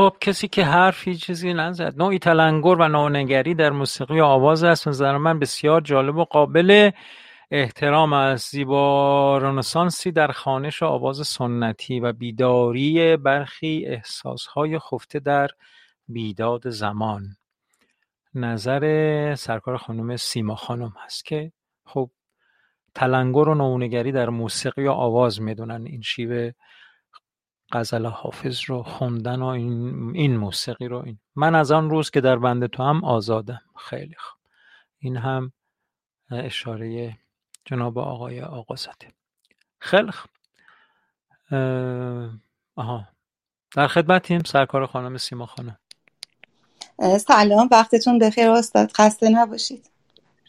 [0.00, 1.94] خب کسی که حرفی چیزی نزد.
[1.96, 4.88] نوعی تلنگر و نونگری در موسیقی آواز است.
[4.88, 6.90] نظر من بسیار جالب و قابل
[7.50, 8.50] احترام است.
[8.50, 15.48] زیبا رنسانسی در خانش آواز سنتی و بیداری برخی احساسهای خفته در
[16.08, 17.36] بیداد زمان.
[18.34, 21.52] نظر سرکار خانم سیما خانم هست که
[21.84, 22.10] خب
[22.94, 26.52] تلنگر و نونگری در موسیقی و آواز می‌دونن این شیوه
[27.72, 31.18] غزل حافظ رو خوندن و این, این موسیقی رو این.
[31.36, 33.62] من از آن روز که در بند تو هم آزادم.
[33.78, 34.40] خیلی خوب.
[34.98, 35.52] این هم
[36.30, 37.18] اشاره
[37.64, 39.08] جناب آقای آقازاده
[39.78, 40.30] خیلی خوب.
[42.76, 43.08] آها.
[43.76, 45.78] در خدمتیم سرکار خانم سیما خانم.
[47.18, 47.68] سلام.
[47.72, 48.92] وقتتون بخیر استاد.
[48.92, 49.90] خسته نباشید.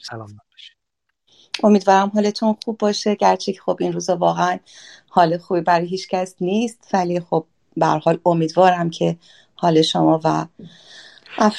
[0.04, 0.38] سلام.
[1.64, 4.60] امیدوارم حالتون خوب باشه گرچه که خب این روزا واقعا
[5.10, 7.46] حال خوبی برای هیچ کس نیست ولی خب
[7.78, 9.16] به حال امیدوارم که
[9.56, 10.46] حال شما و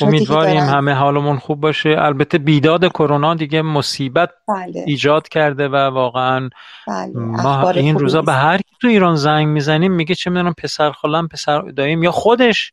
[0.01, 4.84] امیدواریم همه حالمون خوب باشه البته بیداد کرونا دیگه مصیبت بله.
[4.86, 6.51] ایجاد کرده و واقعا
[6.88, 7.12] بله.
[7.14, 11.28] ما این روزا به هر کی تو ایران زنگ می‌زنیم میگه چه می‌دونم پسر خالم
[11.28, 12.72] پسر داییم یا خودش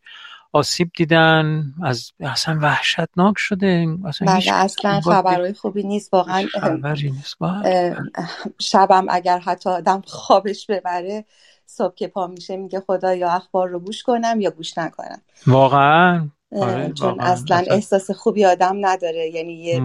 [0.52, 6.48] آسیب دیدن از اصلا وحشتناک شده اصلا, بله اصلا خبرهای خوبی نیست واقعا
[7.04, 7.38] نیست.
[8.60, 11.26] شبم اگر حتی آدم خوابش ببره
[11.66, 15.22] صبح که پا میشه میگه خدا یا اخبار رو گوش کنم یا گوش نکنم.
[15.48, 16.30] واقعا.
[16.52, 19.30] آره، چون اصلا احساس خوبی آدم نداره.
[19.30, 19.82] یعنی یه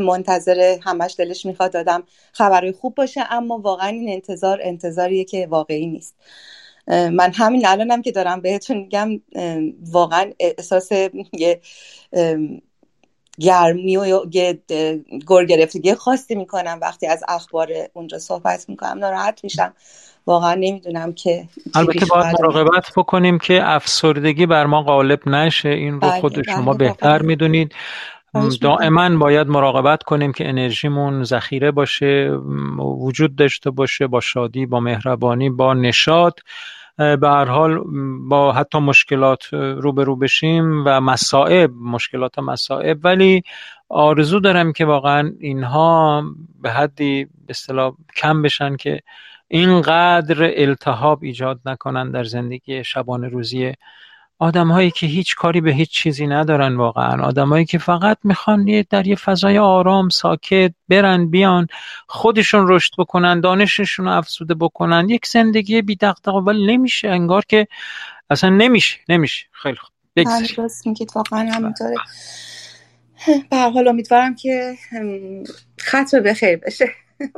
[0.00, 5.86] منتظر همش دلش می‌خواد آدم خبرهای خوب باشه اما واقعا این انتظار انتظاریه که واقعی
[5.86, 6.14] نیست.
[6.88, 9.08] من همین الانم که دارم بهتون میگم
[9.92, 10.92] واقعا احساس
[11.32, 11.60] یه
[13.40, 14.58] گرمی و یه
[15.28, 18.98] گر گرفتگی خاصی می‌کنم وقتی از اخبار اونجا صحبت می‌کنم.
[18.98, 19.74] ناراحت میشم.
[20.26, 25.68] واقعا نمی‌دونم که البته باید مراقبت بکنیم که افسردگی بر ما غالب نشه.
[25.68, 27.74] این رو بله، خود بله، شما بهتر می‌دونید.
[28.60, 32.30] دائما باید مراقبت کنیم که انرژیمون ذخیره باشه
[32.78, 36.34] وجود داشته باشه با شادی با مهربانی با نشاط.
[36.98, 37.84] به هر حال
[38.28, 43.42] با حتی مشکلات روبرو بشیم و مسائب مشکلات و مسائب ولی
[43.88, 46.24] آرزو دارم که واقعا اینها
[46.62, 49.00] به حدی به اصطلاح کم بشن که
[49.48, 53.72] اینقدر التهاب ایجاد نکنن در زندگی شبانه روزی
[54.38, 57.22] آدمهایی که هیچ کاری به هیچ چیزی ندارن واقعا.
[57.22, 61.66] آدمهایی که فقط می‌خوان در یه فضای آرام ساکت برن بیان
[62.06, 65.08] خودشون رشد بکنن دانششون رو افزوده بکنن.
[65.08, 65.98] یک زندگی بی
[66.46, 67.66] ولی نمیشه انگار که
[68.30, 69.46] اصلا نمیشه نمیشه.
[69.52, 69.94] خیلی خوب.
[70.16, 71.12] بله، میگید.
[71.14, 71.94] واقعا همینطوره.
[73.50, 74.74] به حال امیدوارم که
[75.78, 76.88] خط به خیر بشه.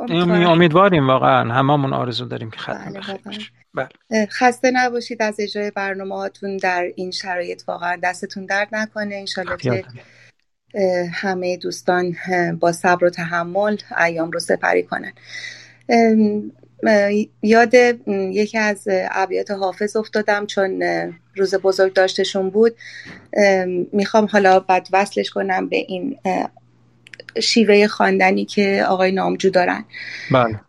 [0.09, 1.55] امیدواریم واقعا.
[1.55, 3.51] هممون آرزو داریم که ختم بله، بشه.
[3.75, 4.27] بله.
[4.27, 7.63] خسته نباشید از اجرای برنامه هاتون در این شرایط.
[7.69, 9.15] واقعا دستتون درد نکنه.
[9.15, 9.85] انشالله که
[11.13, 12.17] همه دوستان
[12.61, 15.13] با صبر و تحمل ایام رو سپری کنن.
[17.43, 17.75] یاد
[18.11, 20.83] یکی از ابیات حافظ افتادم چون
[21.37, 22.77] روز بزرگ داشتشون بود.
[23.93, 26.19] می‌خوام حالا بعد وصلش کنم به این
[27.43, 29.85] شیوه خواندنی که آقای نامجو دارن.
[30.31, 30.61] بله.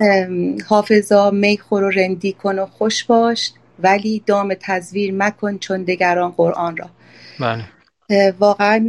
[0.67, 6.77] حافظا میخور و رندی کن و خوش باش ولی دام تزویر مکن چون دگران قرآن
[6.77, 6.89] را.
[7.39, 7.63] بله.
[8.39, 8.87] واقعا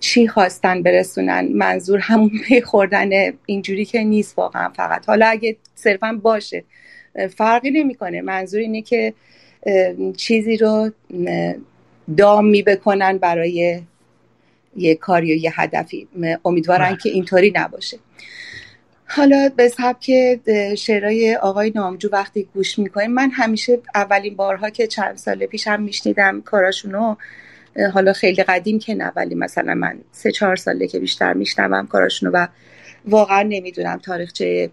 [0.00, 3.10] چی خواستن برسونن؟ منظور همون میخوردن
[3.46, 5.08] اینجوری که نیست واقعا فقط.
[5.08, 6.64] حالا اگه صرفا باشه
[7.36, 8.20] فرقی نمی‌کنه.
[8.20, 9.14] منظور اینه که
[10.16, 10.90] چیزی رو
[12.16, 13.80] دام می بکنن برای
[14.78, 16.08] یه کاری و یه هدفی
[16.44, 16.96] امیدوارم بله.
[16.96, 17.98] که اینطوری نباشه
[19.06, 20.10] حالا به سبک
[20.78, 25.82] شعرهای آقای نامجو وقتی گوش می‌کنیم من همیشه اولین بارها که چند سال پیش هم
[25.82, 27.16] میشنیدم کاراشونو
[27.94, 32.32] حالا خیلی قدیم که نه ولی مثلا من سه چهار ساله که بیشتر میشنوم کاراشونو
[32.34, 32.46] و
[33.04, 34.70] واقعا نمی‌دونم تاریخچه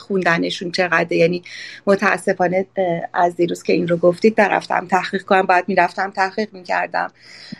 [0.00, 1.42] خوندنشون چقدر یعنی
[1.86, 2.66] متاسفانه
[3.14, 5.42] از دیروز که این رو گفتید در رفتم تحقیق کنم.
[5.42, 7.10] باید می‌رفتم تحقیق می‌کردم.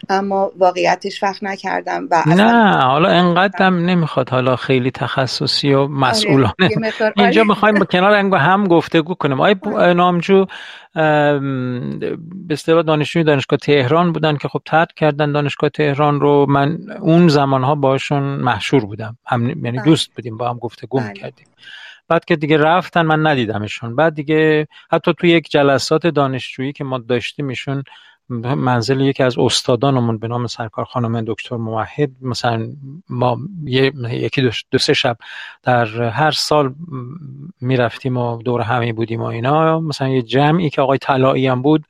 [0.08, 4.28] اما واقعیتش وقت نکردم و نه حالا انقدرم نمی‌خواد.
[4.28, 6.52] حالا خیلی تخصصی و مسئولانه.
[7.00, 7.12] آره.
[7.16, 9.40] اینجا می‌خوایم با کنار هم گفتگو کنیم.
[9.40, 9.54] آی
[9.94, 10.46] نامجو
[10.94, 16.46] به اصطلاح دانشجوی دانشگاه تهران بودن که خب ترک کردن دانشگاه تهران رو.
[16.48, 19.16] من اون زمانها باشون محشور بودم.
[19.26, 19.82] هم یعنی بله.
[19.82, 21.08] دوست بودیم با هم گفتگو بله.
[21.08, 21.46] می‌کردیم.
[22.10, 23.96] بعد که دیگه رفتن من ندیدمشون.
[23.96, 27.84] بعد دیگه حتی توی یک جلسات دانشجویی که ما داشتیم ایشون
[28.28, 32.68] منزل یکی از استادانمون به نام سرکار خانم دکتر موحد مثلا
[33.08, 33.38] ما
[34.04, 35.16] یکی دو, سه شب
[35.62, 36.74] در هر سال
[37.60, 39.80] می‌رفتیم و دور همه بودیم و اینا.
[39.80, 41.84] مثلا یه جمعی که آقای طلایی هم بود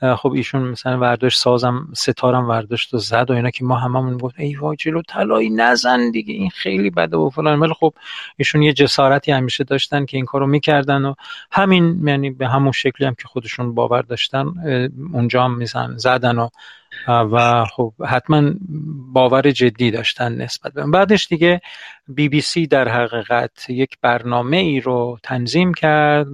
[0.00, 4.34] خب ایشون مثلا ورداشت سازم ستارم ورداشت و زد و اینا که ما هممون گفت
[4.38, 7.60] ای وای جلو طلایی نزن دیگه این خیلی بده و فلان.
[7.60, 7.94] ولی خب
[8.36, 11.14] ایشون یه جسارتی همیشه داشتن که این کارو می‌کردن و
[11.50, 14.46] همین یعنی به همون شکلی هم که خودشون باور داشتن
[15.12, 16.48] اونجا هم میزن زدن و
[17.08, 18.52] و خب حتما
[19.12, 21.60] باور جدی داشتن نسبت به بعدش دیگه
[22.08, 26.26] بی بی سی در حقیقت یک برنامه ای رو تنظیم کرد.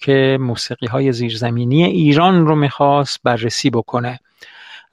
[0.00, 4.20] که موسیقی های زیرزمینی ایران رو می‌خواست بررسی بکنه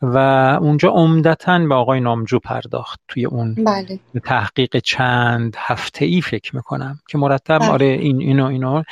[0.04, 0.18] و
[0.62, 4.00] اونجا عمدتا به آقای نامجو پرداخت توی اون بله.
[4.26, 7.70] تحقیق چند هفته ای فکر می‌کنم که مرتب بله.
[7.70, 8.84] آره این اینو اینو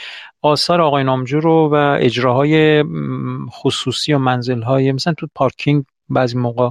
[0.41, 2.83] آثار آقای نامجو رو و اجراهای
[3.49, 6.69] خصوصی و منزل مثلا تو پارکینگ بعضی موقع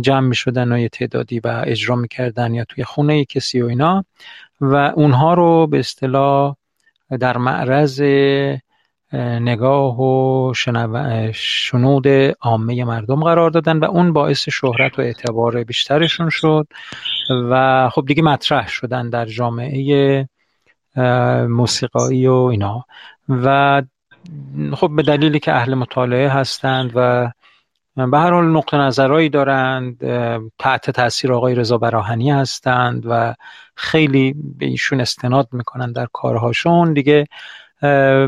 [0.00, 4.04] جمع می شدن و یه تعدادی و اجرا می‌کردن یا توی خونه کسی و اینا
[4.60, 6.56] و اونها رو به اصطلاح
[7.20, 8.00] در معرض
[9.18, 10.52] نگاه و
[11.32, 12.08] شنود
[12.40, 16.66] عامه مردم قرار دادن و اون باعث شهرت و اعتبار بیشترشون شد
[17.50, 20.28] و خب دیگه مطرح شدن در جامعه
[21.48, 22.84] موسیقایی و اینا.
[23.28, 23.82] و
[24.74, 27.30] خب به دلیلی که اهل مطالعه هستند و
[27.96, 30.04] به هر حال نقطه نظرهایی دارند
[30.58, 33.34] تحت تاثیر آقای رضا براهنی هستند و
[33.74, 36.92] خیلی به ایشون استناد می‌کنند در کارهاشون.
[36.92, 37.26] دیگه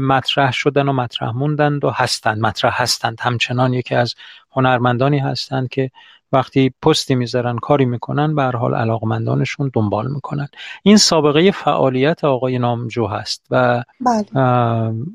[0.01, 3.19] مطرح شدن و مطرح موندند و هستند مطرح هستند.
[3.21, 4.15] همچنان یکی از
[4.53, 5.91] هنرمندانی هستند که
[6.33, 10.49] وقتی پستی می‌ذارن کاری می‌کنن به هر حال علاقمندانشون دنبال می‌کنن.
[10.83, 14.27] این سابقه فعالیت آقای نامجو هست و بله.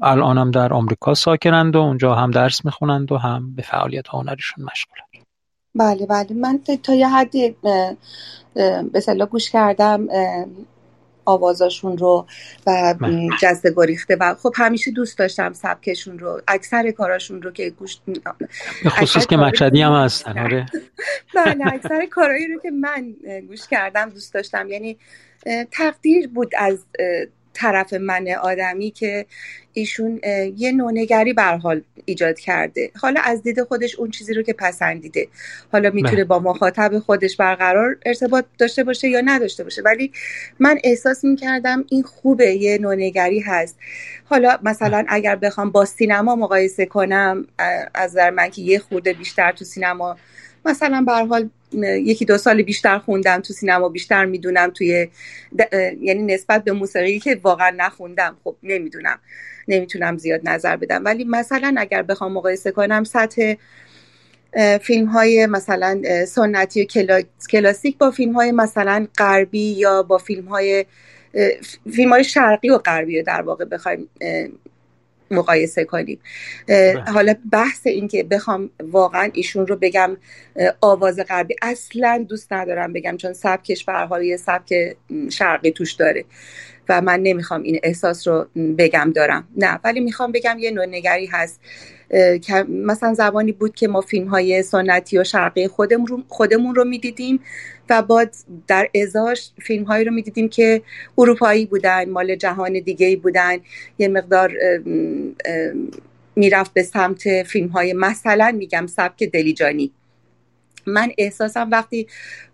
[0.02, 5.28] الانم در آمریکا ساکنند و اونجا هم درس می‌خونند و هم به فعالیت هنریشون مشغولند
[5.76, 6.34] بله بله.
[6.34, 7.56] من تا یه حدی
[8.54, 10.08] به گوش کردم
[11.28, 12.26] آوازاشون رو
[12.68, 13.30] و بله.
[13.42, 14.18] جسته گریخته.
[14.20, 17.98] و خب همیشه دوست داشتم سبکشون رو اکثر کاراشون رو که گوش
[18.88, 20.66] خصوص که مشهدی هم هستن آره.
[21.36, 23.16] بله اکثر کارهایی رو که من
[23.48, 24.68] گوش کردم دوست داشتم.
[24.70, 24.98] یعنی
[25.72, 26.86] تقدیر بود از
[27.58, 29.26] طرف من آدمی که
[29.74, 30.20] ایشون
[30.58, 35.28] یه نونگری بر حال ایجاد کرده حالا از دید خودش اون چیزی رو که پسندیده
[35.72, 36.24] حالا می‌تونه.
[36.24, 40.12] با مخاطب خودش برقرار ارتباط داشته باشه یا نداشته باشه ولی
[40.60, 43.78] من احساس می‌کردم این خوبه یه نونگری هست
[44.26, 45.05] حالا مثلا.
[45.08, 47.47] اگر بخوام با سینما مقایسه کنم
[47.93, 50.18] از در من که یه خورده بیشتر تو سینما
[50.66, 51.49] مثلا به حال
[51.82, 55.07] یکی دو سال بیشتر خوندم تو سینما بیشتر می‌دونم توی
[56.01, 58.38] یعنی نسبت به موسیقی که واقعا نخوندم.
[58.43, 59.20] خب نمی‌دونم.
[59.68, 61.05] نمی‌تونم زیاد نظر بدم.
[61.05, 63.53] ولی مثلا اگر بخوام مقایسه کنم سطح
[64.82, 70.86] فیلم های مثلا سنتی و کلاسیک با فیلم های مثلا غربی یا با فیلم های
[71.95, 74.09] فیلم های شرقی و غربی در واقع بخوایم
[75.32, 76.20] مقایسه کنیم.
[76.68, 77.02] بله.
[77.02, 80.18] حالا بحث این که بخوام واقعا ایشون رو بگم
[80.82, 84.98] آواز غربی اصلا دوست ندارم بگم چون سبکش به حال یه سبک
[85.30, 86.26] شرقی توش داره
[86.90, 88.48] و من نمی‌خوام این احساس رو
[88.78, 89.48] بگم دارم.
[89.58, 91.60] نه ولی می‌خوام بگم یه نوع نگری هست.
[92.42, 96.86] که مثلا زبانی بود که ما فیلم های سنتی و شرقی خودمون رو, خودمون رو
[96.86, 97.40] می‌دیدیم.
[97.90, 98.36] و بعد
[98.68, 100.82] در ازاش فیلم هایی رو می‌دیدیم که
[101.18, 103.58] اروپایی بودن مال جهان دیگه بودن.
[104.00, 104.54] یه مقدار
[106.36, 109.92] می‌رفت به سمت فیلم های مثلا میگم سبک دلیجانی.
[110.86, 112.08] من احساسم وقتی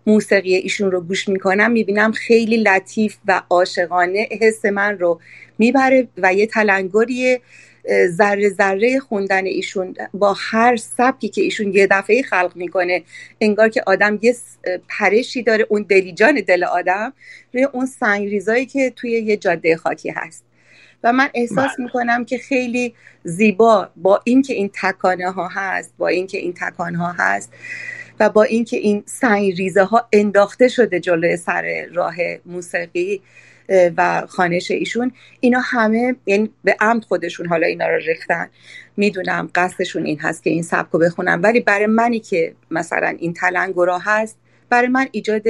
[0.06, 5.20] موسیقی ایشون رو گوش می‌کنم می‌بینم خیلی لطیف و عاشقانه حس من رو
[5.58, 7.40] می‌بره و یه تلنگریه
[8.06, 13.02] ذره ذره خوندن ایشون با هر سبکی که ایشون یه دفعه خلق می‌کنه
[13.40, 14.36] انگار که آدم یه
[14.88, 17.12] پرشی داره اون دلیجان دل آدم
[17.54, 20.44] روی اون سنگریزایی که توی یه جاده خاکی هست
[21.04, 21.84] و من احساس بله.
[21.84, 27.12] می‌کنم که خیلی زیبا با اینکه این تکانه ها هست با اینکه این تکانه ها
[27.18, 27.52] هست
[28.20, 32.14] و با اینکه این سنگ ریزه ها انداخته شده جلوی سر راه
[32.46, 33.22] موسیقی
[33.68, 38.48] و خانش ایشون اینا همه یعنی به عمد خودشون حالا اینا رو ریختن.
[38.96, 43.32] می‌دونم قصدشون این هست که این سبک رو بخونم ولی برای منی که مثلا این
[43.32, 44.36] تلنگرا هست
[44.70, 45.46] برای من ایجاد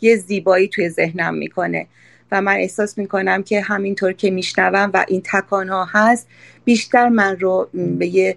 [0.00, 1.86] یه زیبایی توی ذهنم می‌کنه.
[2.32, 6.28] و من احساس می‌کنم که همینطور که میشنوم و این تکان ها هست
[6.64, 8.36] بیشتر من رو به یه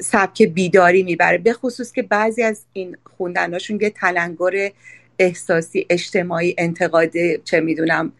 [0.00, 1.38] سبک بیداری می‌بره.
[1.38, 4.70] به خصوص که بعضی از این خوندناشون یه تلنگر
[5.18, 8.12] احساسی اجتماعی انتقادی چه می‌دونم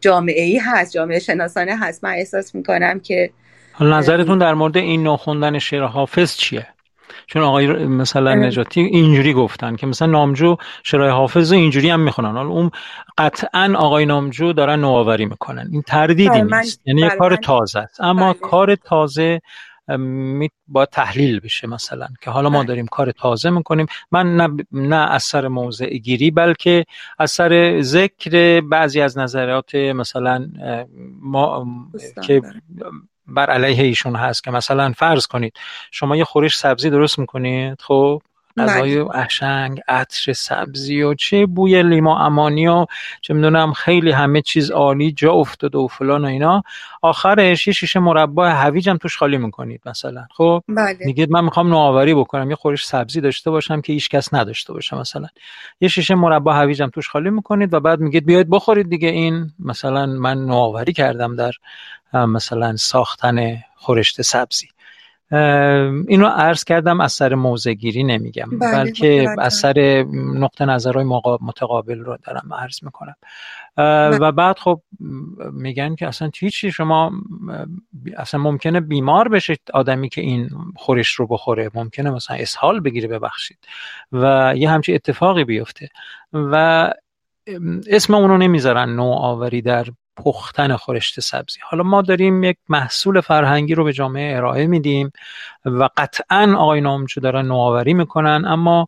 [0.00, 2.04] جامعه ای هست جامعه شناسانه هست.
[2.04, 3.30] من احساس می‌کنم که
[3.80, 6.66] نظرتون در مورد این نخوندن شعر حافظ چیه؟
[7.26, 12.32] چون آقای مثلا نجاتی اینجوری گفتن که مثلا نامجو شعرهای حافظ اینجوری هم می‌خونن.
[12.32, 12.70] حالا اون
[13.18, 15.68] قطعا آقای نامجو دارن نوآوری می‌کنن.
[15.72, 16.80] این تردیدی بله، نیست.
[16.84, 18.00] یعنی یه کار بله، تازه است.
[18.00, 18.40] اما بله.
[18.40, 19.40] کار تازه
[20.68, 23.86] با تحلیل بشه مثلا که حالا ما داریم کار تازه می‌کنیم.
[24.10, 26.84] من نه, نه اثر موضع گیری بلکه
[27.18, 30.48] اثر ذکر بعضی از نظرات مثلا
[31.20, 31.66] ما
[32.22, 32.42] که
[33.26, 35.56] بر علیه ایشون هست که مثلا فرض کنید
[35.90, 38.22] شما یه خورش سبزی درست می‌کنید خب؟
[38.58, 39.24] غذای بله.
[39.24, 42.86] قشنگ عطر سبزی و چه بوی لیما امانی و
[43.20, 46.62] چه می‌دونم خیلی همه چیز عالی جا افتاده و فلان و اینا.
[47.02, 50.26] آخرش یه شیشه مربع هویج هم توش خالی می‌کنید مثلا.
[50.30, 50.98] خب؟ بله.
[51.00, 54.96] میگید من می‌خوام نوآوری بکنم یه خورش سبزی داشته باشم که هیچ کس نداشته باشه
[54.96, 55.26] مثلا.
[55.80, 59.52] یه شیشه مربع هویج هم توش خالی می‌کنید و بعد میگید بیاید بخورید دیگه این
[59.58, 61.52] مثلا من نوآوری کردم در
[62.12, 64.68] مثلا ساختن خورشت سبزی.
[66.08, 68.58] اینو عرض کردم از سر موزگیری نمیگم.
[68.60, 71.04] بله، بلکه از سر نقطه نظرهای
[71.40, 73.14] متقابل رو دارم عرض می‌کنم.
[73.76, 74.18] بله.
[74.18, 74.82] و بعد خب
[75.52, 77.12] میگن که اصلا هیچی شما
[78.16, 81.70] اصلا ممکنه بیمار بشه آدمی که این خورش رو بخوره.
[81.74, 83.58] ممکنه مثلا اسهال بگیره ببخشید.
[84.12, 85.88] و یه همچی اتفاقی بیفته.
[86.32, 86.90] و
[87.90, 89.86] اسم اونو نمی‌ذارن نوآوری در
[90.16, 95.12] پختن خورشت سبزی حالا ما داریم یک محصول فرهنگی رو به جامعه ارائه میدیم
[95.64, 98.86] و قطعا آقای نامجو دارن نوآوری می‌کنن اما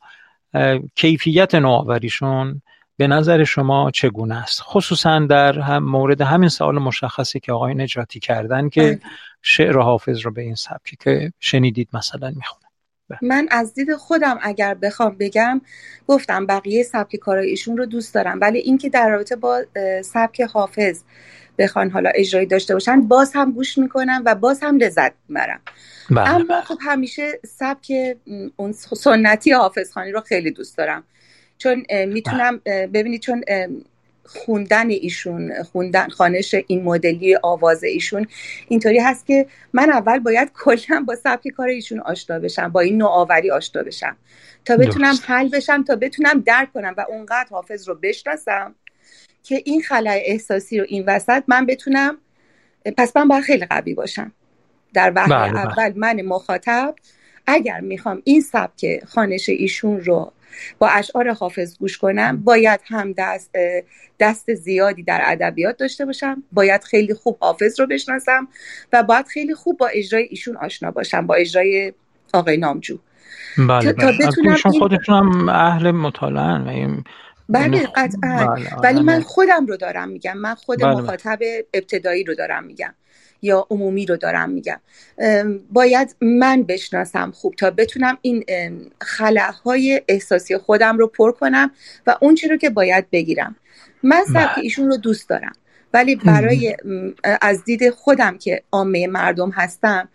[0.95, 2.63] کیفیت نوآوریشون
[2.97, 8.21] به نظر شما چگونه است خصوصا در هم مورد همین سوال مشخصی که آقای نجاتی
[8.21, 9.01] کردن که بله.
[9.43, 12.68] شعر حافظ رو به این سبکی که شنیدید مثلا می‌خونه.
[13.23, 15.61] من از دید خودم اگر بخوام بگم
[16.07, 18.39] گفتم بقیه سبک کارای ایشون رو دوست دارم.
[18.41, 19.65] ولی اینکه در رابطه با
[20.05, 21.03] سبک حافظ
[21.59, 25.61] بخوان حالا اجرایی داشته باشن باز هم گوش می‌کنم و باز هم لذت می‌برم.
[26.11, 26.61] بله اما بله.
[26.61, 27.93] خب همیشه سبک
[28.57, 31.05] اون سنتی حافظ خانی رو خیلی دوست دارم.
[31.59, 33.45] چون می‌تونم ببینید چون
[34.29, 38.27] خوندن ایشون خوندن خانش این مدلی آواز ایشون
[38.69, 42.97] اینطوری هست که من اول باید کلا با سبک کار ایشون آشنا بشم با این
[42.99, 44.17] نوآوری آشنا بشم.
[44.65, 48.75] تا بتونم حل بشم تا بتونم درک کنم و اونقدر حافظ رو بشناسم
[49.43, 52.19] که این خلای احساسی رو این وسط من بتونم
[52.97, 54.33] پس من باید خیلی قوی باشم.
[54.95, 55.61] در وقت بله، بله.
[55.61, 56.95] اول من مخاطب
[57.47, 60.33] اگر می‌خوام این سبک خانش ایشون رو
[60.79, 63.51] با اشعار حافظ گوش کنم باید هم دست
[64.19, 68.49] دست زیادی در ادبیات داشته باشم باید خیلی خوب حافظ رو بشناسم
[68.93, 71.93] و باید خیلی خوب با اجرای ایشون آشنا باشم با اجرای
[72.33, 72.99] آقای نامجو
[73.59, 74.27] بله تا, بله.
[74.27, 76.89] بتونم خودشون هم اهل مطالعه
[77.49, 80.95] بله قطعا بله، ولی من خودم رو دارم میگم من خود بله.
[80.95, 81.39] مخاطب
[81.75, 82.95] ابتدایی رو دارم میگم
[83.43, 84.81] یا عمومی رو دارم میگم.
[85.71, 88.45] باید من بشناسم خوب تا بتونم این
[89.01, 91.71] خلاهای احساسی خودم رو پر کنم
[92.07, 93.57] و اون چی رو که باید بگیرم.
[94.03, 94.59] من سبک بله.
[94.65, 95.53] ایشون رو دوست دارم
[95.95, 96.77] ولی برای
[97.41, 100.09] از دید خودم که عامه مردم هستم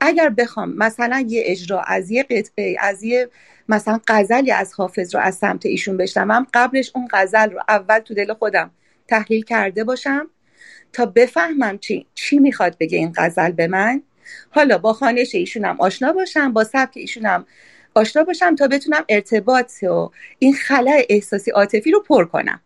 [0.00, 3.28] اگر بخوام مثلا یه اجرا از یه قطعه از یه
[3.68, 8.14] مثلا غزلی از حافظ رو از سمت ایشون بشنوم قبلش اون غزل رو اول تو
[8.14, 8.70] دل خودم
[9.08, 10.30] تحلیل کرده باشم
[10.92, 14.02] تا بفهمم چی چی می‌خواد بگه این غزل به من.
[14.50, 17.46] حالا با خانش ایشونم آشنا باشم با سبک ایشونم
[17.94, 22.60] آشنا باشم تا بتونم ارتباط و این خلع احساسی عاطفی رو پر کنم.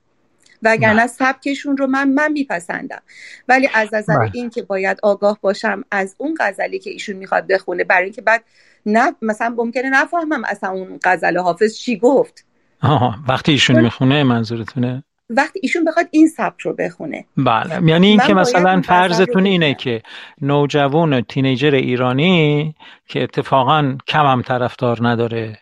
[0.62, 3.02] وگرنه سبکشون رو من من میپسندم.
[3.48, 4.30] ولی از نظر بله.
[4.34, 8.44] این که باید آگاه باشم از اون غزلی که ایشون می‌خواد بخونه برای اینکه بعد
[8.86, 12.44] نه مثلا ممکنه نفهمم اصلا اون غزل حافظ چی گفت.
[12.82, 17.24] آها وقتی ایشون می‌خونه منظورتونه؟ وقتی ایشون بخواد این سبک رو بخونه.
[17.36, 17.88] بله.
[17.90, 20.02] یعنی اینکه مثلا فرضتون اینه که
[20.40, 22.74] نوجوان تینیجر ایرانی
[23.06, 25.58] که اتفاقا کم هم طرفدار نداره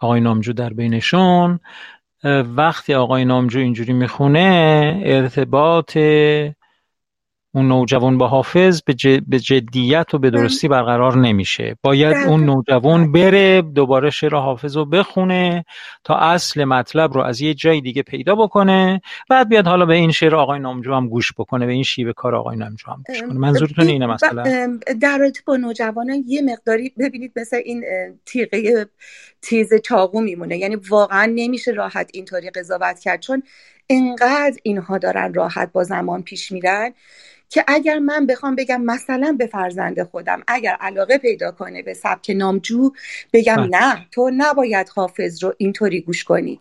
[0.00, 1.60] آقای نامجو در بینشون
[2.56, 5.98] وقتی آقای نامجو اینجوری می‌خونه ارتباط
[7.54, 8.82] اون نوجوان با حافظ
[9.28, 11.76] به جدیت و به درستی برقرار نمیشه.
[11.82, 15.64] باید اون نوجوان بره دوباره شعر حافظ رو بخونه
[16.04, 19.00] تا اصل مطلب رو از یه جای دیگه پیدا بکنه.
[19.28, 22.34] بعد بیاد حالا به این شعر آقای نامجو هم گوش بکنه به این شیوه کار
[22.34, 23.32] آقای نامجو هم گوش کنه.
[23.32, 27.84] منظورتون اینه مثلا در رابطه با نوجوانان یه مقداری ببینید مثل این
[28.26, 28.86] تیغه
[29.42, 30.58] تیز چاقو میمونه.
[30.58, 33.42] یعنی واقعا نمیشه راحت اینطوری قضاوت کرد چون
[33.90, 36.94] انقدر اینها دارن راحت با زمان پیش میرن.
[37.48, 42.30] که اگر من بخوام بگم مثلا به فرزند خودم اگر علاقه پیدا کنه به سبک
[42.36, 42.92] نامجو
[43.32, 43.66] بگم بله.
[43.66, 46.60] نه تو نباید حافظ رو اینطوری گوش کنی.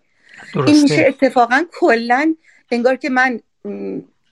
[0.68, 2.36] این میشه اتفاقا کلا
[2.72, 3.40] انگار که من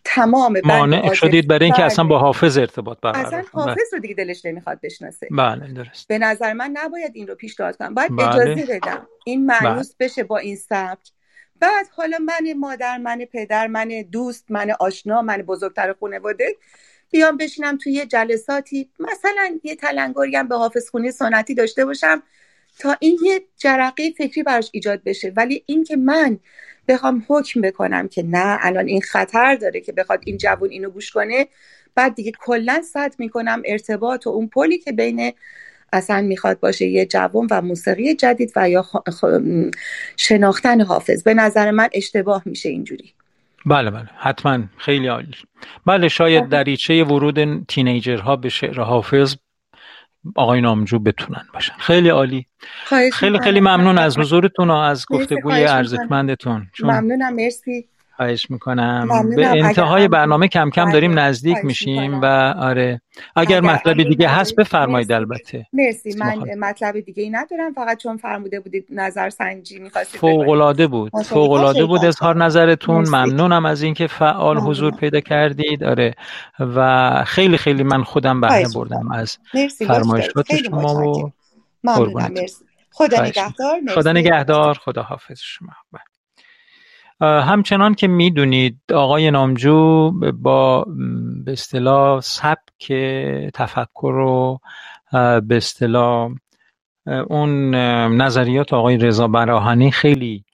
[0.04, 4.46] تمام مانع شدید برای اینکه اصلا با حافظ ارتباط برقرار اصلا حافظ رو دیگه دلش
[4.46, 5.28] نمی‌خواد بشناسه.
[5.32, 6.08] بله درست.
[6.08, 7.94] به نظر من نباید این رو پیشنهاد کنم.
[7.94, 8.28] باید بله.
[8.28, 9.08] اجازه بدم.
[9.26, 10.08] این معنوس بله.
[10.08, 11.12] بشه با این سبک.
[11.62, 16.58] بعد حالا من مادر من پدر من دوست من آشنا من بزرگتر خانواده
[17.12, 22.24] بیام بشینم توی یه جلساتی مثلا یه تلنگری هم به حافظ خونی سنتی داشته باشم
[22.80, 25.34] تا این یه جرقه فکری براش ایجاد بشه.
[25.38, 26.40] ولی اینکه من
[26.88, 31.12] بخوام حکم بکنم که نه الان این خطر داره که بخواد این جوون اینو گوش
[31.12, 31.48] کنه
[31.96, 35.34] بعد دیگه کلا صد می‌کنم ارتباط و اون پلی که بین
[35.94, 38.86] اصلا می‌خواد باشه یه جوان و موسیقی جدید و یا
[40.18, 41.24] شناختن حافظ.
[41.24, 43.14] به نظر من اشتباه میشه اینجوری.
[43.66, 44.10] بله بله.
[44.18, 44.60] حتما.
[44.78, 45.36] خیلی عالی.
[45.86, 49.36] بله شاید دریچه ورود تینیجرها به شعر حافظ
[50.36, 51.74] آقای نامجو بتونن باشن.
[51.80, 52.46] خیلی عالی.
[53.14, 57.36] خیلی خیلی ممنون از حضورتون و از گفتگوی ارزشمندتون ممنونم.
[57.36, 57.88] مرسی.
[58.22, 59.08] خواهش می‌کنم.
[59.36, 62.26] به انتهای برنامه کم کم داریم نزدیک میشیم و
[62.60, 63.02] آره.
[63.36, 65.68] اگر, مطلب دیگه هست بفرمایید البته.
[65.74, 66.16] مرسی.
[66.18, 67.74] من مطلب دیگه ای ندارم.
[67.74, 71.12] فقط چون فرموده بودید نظر سنجی می‌خواستید فوق العاده بود.
[71.26, 72.06] فوق العاده بود.
[72.06, 72.98] اظهار نظرتون.
[72.98, 73.12] مرسی.
[73.12, 75.84] ممنونم از اینکه فعال حضور پیدا کردید.
[75.84, 76.14] آره.
[76.60, 79.38] و خیلی خیلی من خودم بهره بردم از
[79.88, 81.32] فرمایشات شما و
[81.84, 82.32] ممنونم.
[82.34, 82.66] مرسی.
[82.92, 83.80] خدا نگهدار.
[83.96, 84.74] خدا نگهدار.
[84.74, 85.72] خدا حافظ شما
[87.22, 90.86] همچنان که می‌دونید آقای نامجو با
[91.46, 92.94] به اصطلاح سبک
[93.54, 94.60] تفکر و
[95.42, 96.32] به اصطلاح
[97.06, 97.76] اون
[98.16, 100.46] نظریات آقای رضا براهنی خیلی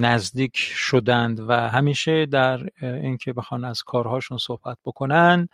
[0.00, 5.48] نزدیک شدند و همیشه در اینکه بخوان از کارهاشون صحبت بکنن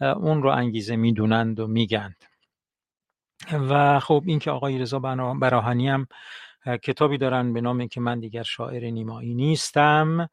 [0.00, 2.16] اون رو انگیزه می‌دونند و میگند
[3.52, 4.98] و خب اینکه آقای رضا
[5.40, 6.06] براهنی هم
[6.66, 10.30] کتابی دارن به نام که من دیگر شاعر نیمایی نیستم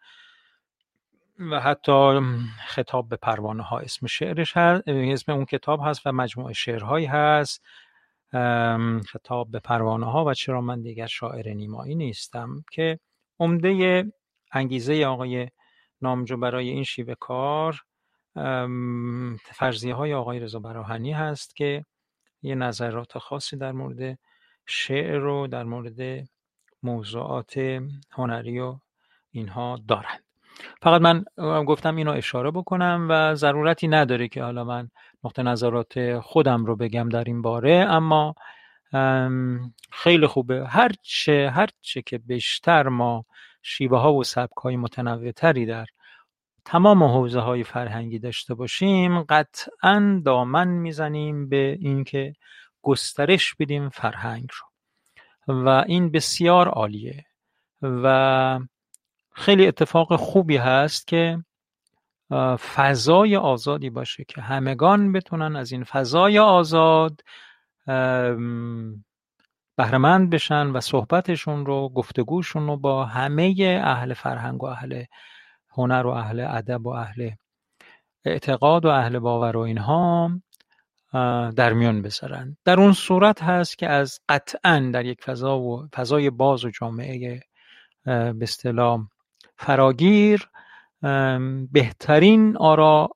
[1.40, 2.20] و حتی
[2.68, 7.64] خطاب به پروانه ها اسم شعرش هست اسم اون کتاب هست و مجموعه شعرهایی هست.
[9.12, 13.00] خطاب به پروانه ها و چرا من دیگر شاعر نیمایی نیستم که
[13.40, 14.06] عمده
[14.52, 15.50] انگیزه آقای
[16.02, 17.82] نامجو برای این شیوه کار
[19.44, 21.86] فرضیه های آقای رضا براهنی هست که
[22.42, 24.20] یه نظرات خاصی در مورد
[24.66, 26.28] شعر رو در مورد
[26.84, 27.54] موضوعات
[28.12, 28.76] هنری و
[29.32, 30.24] اینها دارند.
[30.82, 31.26] فقط من
[31.64, 34.90] گفتم اینو اشاره بکنم و ضرورتی نداره که حالا من
[35.24, 38.36] نقطه نظرات خودم رو بگم در این باره اما
[39.92, 40.68] خیلی خوبه.
[40.68, 43.26] هرچه هرچه که بیشتر ما
[43.62, 45.86] شیوه ها و سبک های متنوع تری در
[46.66, 52.34] تمام حوزه های فرهنگی داشته باشیم قطعا دامن می‌زنیم به اینکه
[52.82, 54.68] گسترش بدیم فرهنگ رو.
[55.48, 57.26] و این بسیار عالیه
[57.82, 58.60] و
[59.32, 61.44] خیلی اتفاق خوبی هست که
[62.58, 67.22] فضای آزادی باشه که همگان بتونن از این فضای آزاد
[69.76, 75.04] بهرمند بشن و صحبتشون رو گفتگوشون رو با همه اهل فرهنگ و اهل
[75.70, 77.32] هنر و اهل ادب و اهل
[78.26, 80.32] اعتقاد و اهل باور و اینها
[81.56, 82.58] در میان بذارن.
[82.66, 87.44] در اون صورت هست که از قطعا در یک فضا و فضای باز و جامعه
[88.06, 89.08] به اصطلاح
[89.58, 90.50] فراگیر
[91.72, 93.10] بهترین آرا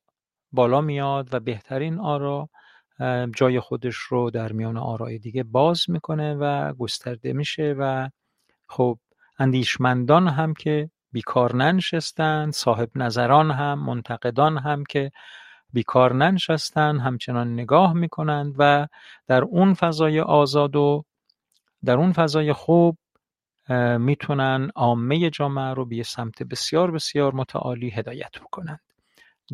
[0.52, 2.50] بالا میاد و بهترین آرا
[3.36, 8.10] جای خودش رو در میان آرای دیگه باز می‌کنه و گسترده میشه و
[8.70, 9.00] خب
[9.40, 15.12] اندیشمندان هم که بیکار ننشستند صاحب نظران هم منتقدان هم که
[15.76, 18.88] بیکار ننشستن همچنان نگاه می‌کنند و
[19.28, 21.04] در اون فضای آزاد و
[21.86, 22.98] در اون فضای خوب
[24.00, 28.80] می‌تونن عامه جامعه رو به سمت بسیار بسیار متعالی هدایت بکنند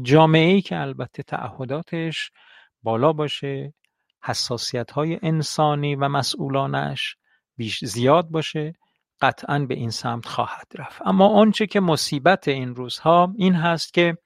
[0.02, 2.32] جامعه ای که البته تعهداتش
[2.84, 3.74] بالا باشه
[4.24, 7.16] حساسیت های انسانی و مسئولانش
[7.58, 8.74] بیش زیاد باشه
[9.22, 11.02] قطعا به این سمت خواهد رفت.
[11.06, 14.18] اما آنچه که مصیبت این روزها این هست که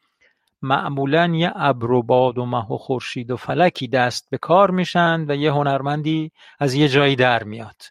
[0.66, 5.26] معمولا یه ابر و باد و مه و خورشید و فلکی دست به کار میشن
[5.28, 7.82] و یه هنرمندی از یه جایی در میاد.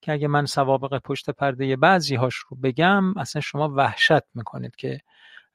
[0.00, 5.00] که اگه من سوابق پشت پرده بعضی هاش رو بگم اصلا شما وحشت می‌کنید که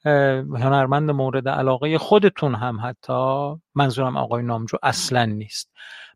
[0.05, 5.71] هنرمند مورد علاقه خودتون هم حتی منظورم آقای نامجو اصلا نیست.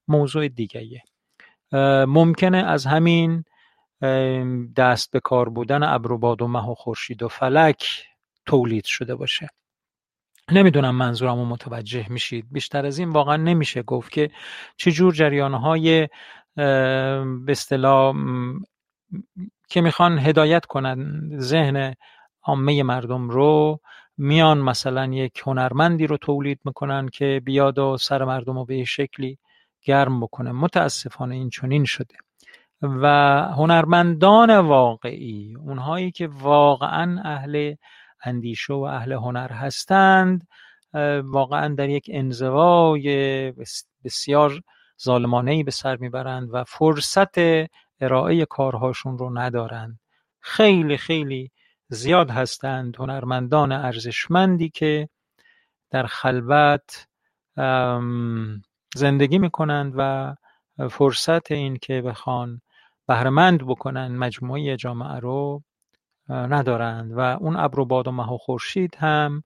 [0.07, 1.03] موضوع دیگه
[2.07, 3.43] ممکنه از همین
[4.75, 8.05] دست به کار بودن ابر و باد و مه و خورشید و فلک
[8.45, 9.49] تولید شده باشه.
[10.51, 12.45] نمی‌دونم منظورم رو متوجه میشید.
[12.51, 14.29] بیشتر از این واقعا نمیشه گفت که
[14.77, 16.07] چجور جریانهای
[16.55, 18.15] به اصطلاح
[19.69, 21.93] که می‌خوان هدایت کنن ذهن
[22.43, 23.79] عامه مردم رو
[24.17, 29.37] میان مثلا یک هنرمندی رو تولید می‌کنن که بیاد و سر مردم رو به شکلی
[29.85, 30.51] گرم بکنه.
[30.51, 32.15] متاسفانه این چنین شده.
[32.81, 33.07] و
[33.57, 37.75] هنرمندان واقعی اونهایی که واقعا اهل
[38.23, 40.47] اندیشه و اهل هنر هستند
[41.23, 43.53] واقعا در یک انزوای
[44.03, 44.61] بسیار
[45.03, 47.35] ظالمانه به سر می‌برند و فرصت
[48.01, 49.99] ارائه کارهاشون رو ندارند.
[50.39, 51.51] خیلی خیلی
[51.87, 55.09] زیاد هستند هنرمندان ارزشمندی که
[55.91, 57.07] در خلوت
[58.95, 60.35] زندگی می‌کنند و
[60.89, 62.61] فرصت این که بخوان
[63.07, 65.63] بهرهمند بکنن مجموعه جامعه رو
[66.29, 69.43] ندارند و اون ابر و باد و مه و خورشید هم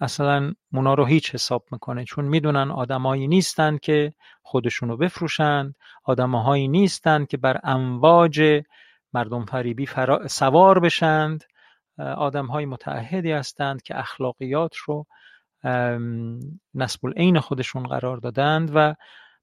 [0.00, 2.04] اصلا مونا رو هیچ حساب می‌کنه.
[2.04, 4.12] چون می‌دونن آدمایی نیستند که
[4.42, 5.74] خودشونو بفروشند
[6.04, 8.62] آدمهایی نیستند که بر امواج
[9.12, 9.88] مردم فریبی
[10.26, 11.44] سوار بشند.
[11.98, 15.06] آدم های متعهدی هستند که اخلاقیات رو
[16.74, 18.94] نسب العین خودشون قرار دادند و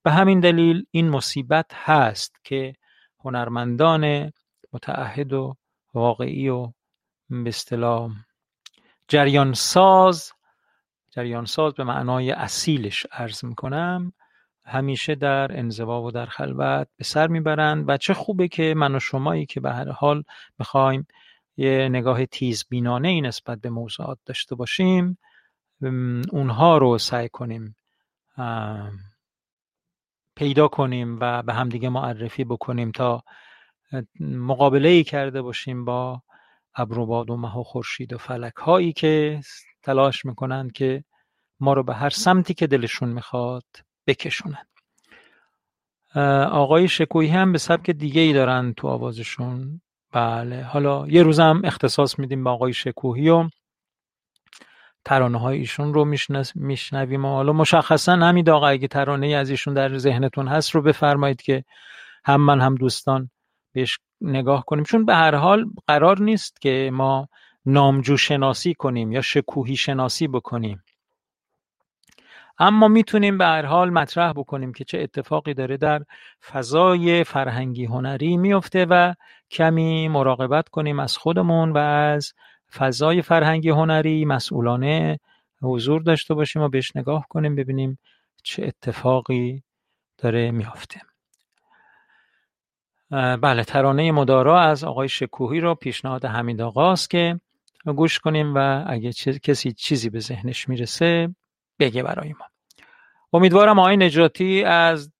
[0.03, 2.73] به همین دلیل این مصیبت هست که
[3.19, 4.31] هنرمندان
[4.73, 5.55] متعهد و
[5.93, 6.71] واقعی و
[7.29, 8.11] به اصطلاح
[9.07, 10.31] جریان ساز
[11.11, 14.13] جریان ساز به معنای اصیلش عرض می‌کنم
[14.65, 18.99] همیشه در انزوا و در خلوت به سر می‌برند و چه خوبه که من و
[18.99, 20.23] شمایی که به هر حال
[20.59, 21.07] می‌خوایم
[21.57, 25.17] یه نگاه تیز بینانه ای نسبت به موضوعات داشته باشیم
[26.31, 27.75] اونها رو سعی کنیم
[30.35, 33.23] پیدا کنیم و به همدیگه معرفی بکنیم تا
[34.19, 36.21] مقابله ای کرده باشیم با
[36.75, 39.41] ابر و باد و مه و خورشید و فلک هایی که
[39.83, 41.03] تلاش می‌کنند که
[41.59, 43.65] ما رو به هر سمتی که دلشون می‌خواد
[44.07, 44.65] بکشونن.
[46.51, 49.81] آقای شکویی هم به سبک دیگه ای دارن تو آوازشون.
[50.11, 53.49] بله حالا یه روزم اختصاص میدیم به آقای شکوهی و
[55.05, 56.05] ترانه های ایشون رو
[56.55, 61.41] میشنویم و حالا مشخصا همین آقا اگه ترانه از ایشون در ذهنتون هست رو بفرمایید
[61.41, 61.63] که
[62.25, 63.29] هم من هم دوستان
[63.74, 64.84] بهش نگاه کنیم.
[64.84, 67.30] چون به هر حال قرار نیست که ما
[67.65, 70.84] نامجو شناسی کنیم یا شکوهی شناسی بکنیم.
[72.57, 76.03] اما می‌تونیم به هر حال مطرح بکنیم که چه اتفاقی داره در
[76.51, 79.13] فضای فرهنگی هنری میفته و
[79.51, 82.34] کمی مراقبت کنیم از خودمون و از
[82.74, 84.26] فضای فرهنگی هنری.
[84.26, 85.19] مسئولانه
[85.61, 87.99] حضور داشته باشیم و بهش نگاه کنیم ببینیم
[88.43, 89.63] چه اتفاقی
[90.17, 91.01] داره میافته.
[93.41, 97.39] بله ترانه مدارا از آقای شکوهی رو پیشنهاد حمید آقاست که
[97.86, 99.11] گوش کنیم و اگه
[99.43, 101.36] کسی چیزی به ذهنش می‌رسه
[101.80, 102.45] بگه برای ما.
[103.34, 105.11] امیدوارم آقای نجاتی از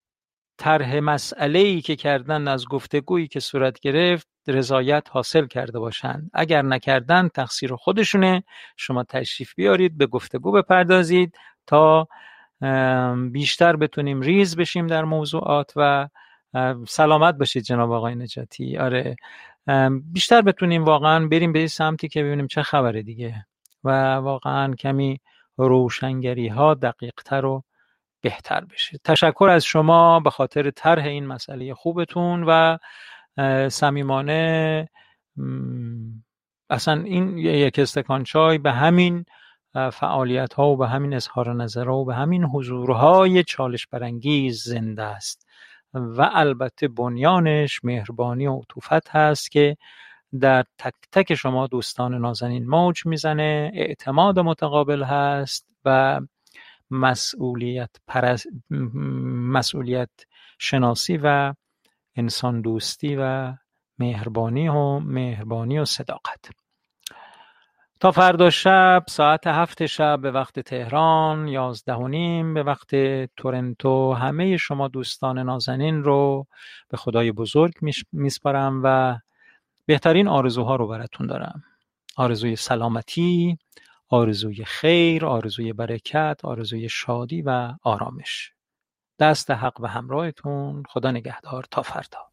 [0.58, 6.32] طرح مسئله ای که کردن از گفتگویی که صورت گرفت رضایت حاصل کرده باشند.
[6.34, 8.44] اگر نکردن تقصیر خودشونه.
[8.78, 11.36] شما تشریف بیارید به گفتگو بپردازید
[11.68, 12.08] تا
[13.32, 16.08] بیشتر بتونیم ریز بشیم در موضوعات و
[16.88, 18.78] سلامت باشید جناب آقای نجاتی.
[18.78, 19.16] آره
[20.04, 23.46] بیشتر بتونیم واقعا بریم به این سمتی که ببینیم چه خبره دیگه.
[23.84, 25.20] و واقعا کمی
[25.58, 27.64] روشنگری ها دقیق تر و
[28.22, 28.98] بهتر بشه.
[29.04, 32.78] تشکر از شما به خاطر طرح این مسئله خوبتون و
[33.70, 34.90] صمیمانه
[36.70, 39.26] اصلا این یک استکان چای به همین
[39.94, 45.43] فعالیت ها و به همین اظهار نظر و به همین حضورهای چالش برانگیز زنده است.
[45.94, 49.78] و البته بنیانش مهربانی و عطوفت هست که
[50.40, 56.22] در تک تک شما دوستان نازنین موج می‌زنه اعتماد متقابل هست و
[56.92, 57.90] مسئولیت,
[59.58, 60.10] مسئولیت
[60.60, 61.54] شناسی و
[62.16, 63.54] انسان دوستی و
[64.00, 66.63] مهربانی و مهربانی و صداقت.
[68.04, 72.96] تا فردا شب ساعت هفت شب به وقت تهران یازده و نیم به وقت
[73.38, 74.14] تورنتو.
[74.14, 76.48] همه شما دوستان نازنین رو
[76.90, 77.74] به خدای بزرگ
[78.12, 79.18] میسپارم و
[79.86, 81.64] بهترین آرزوها رو براتون دارم.
[82.18, 83.58] آرزوی سلامتی
[84.10, 88.52] آرزوی خیر آرزوی برکت آرزوی شادی و آرامش.
[89.20, 90.84] دست حق و همراهتون.
[90.90, 91.66] خدا نگهدار.
[91.72, 92.33] تا فردا.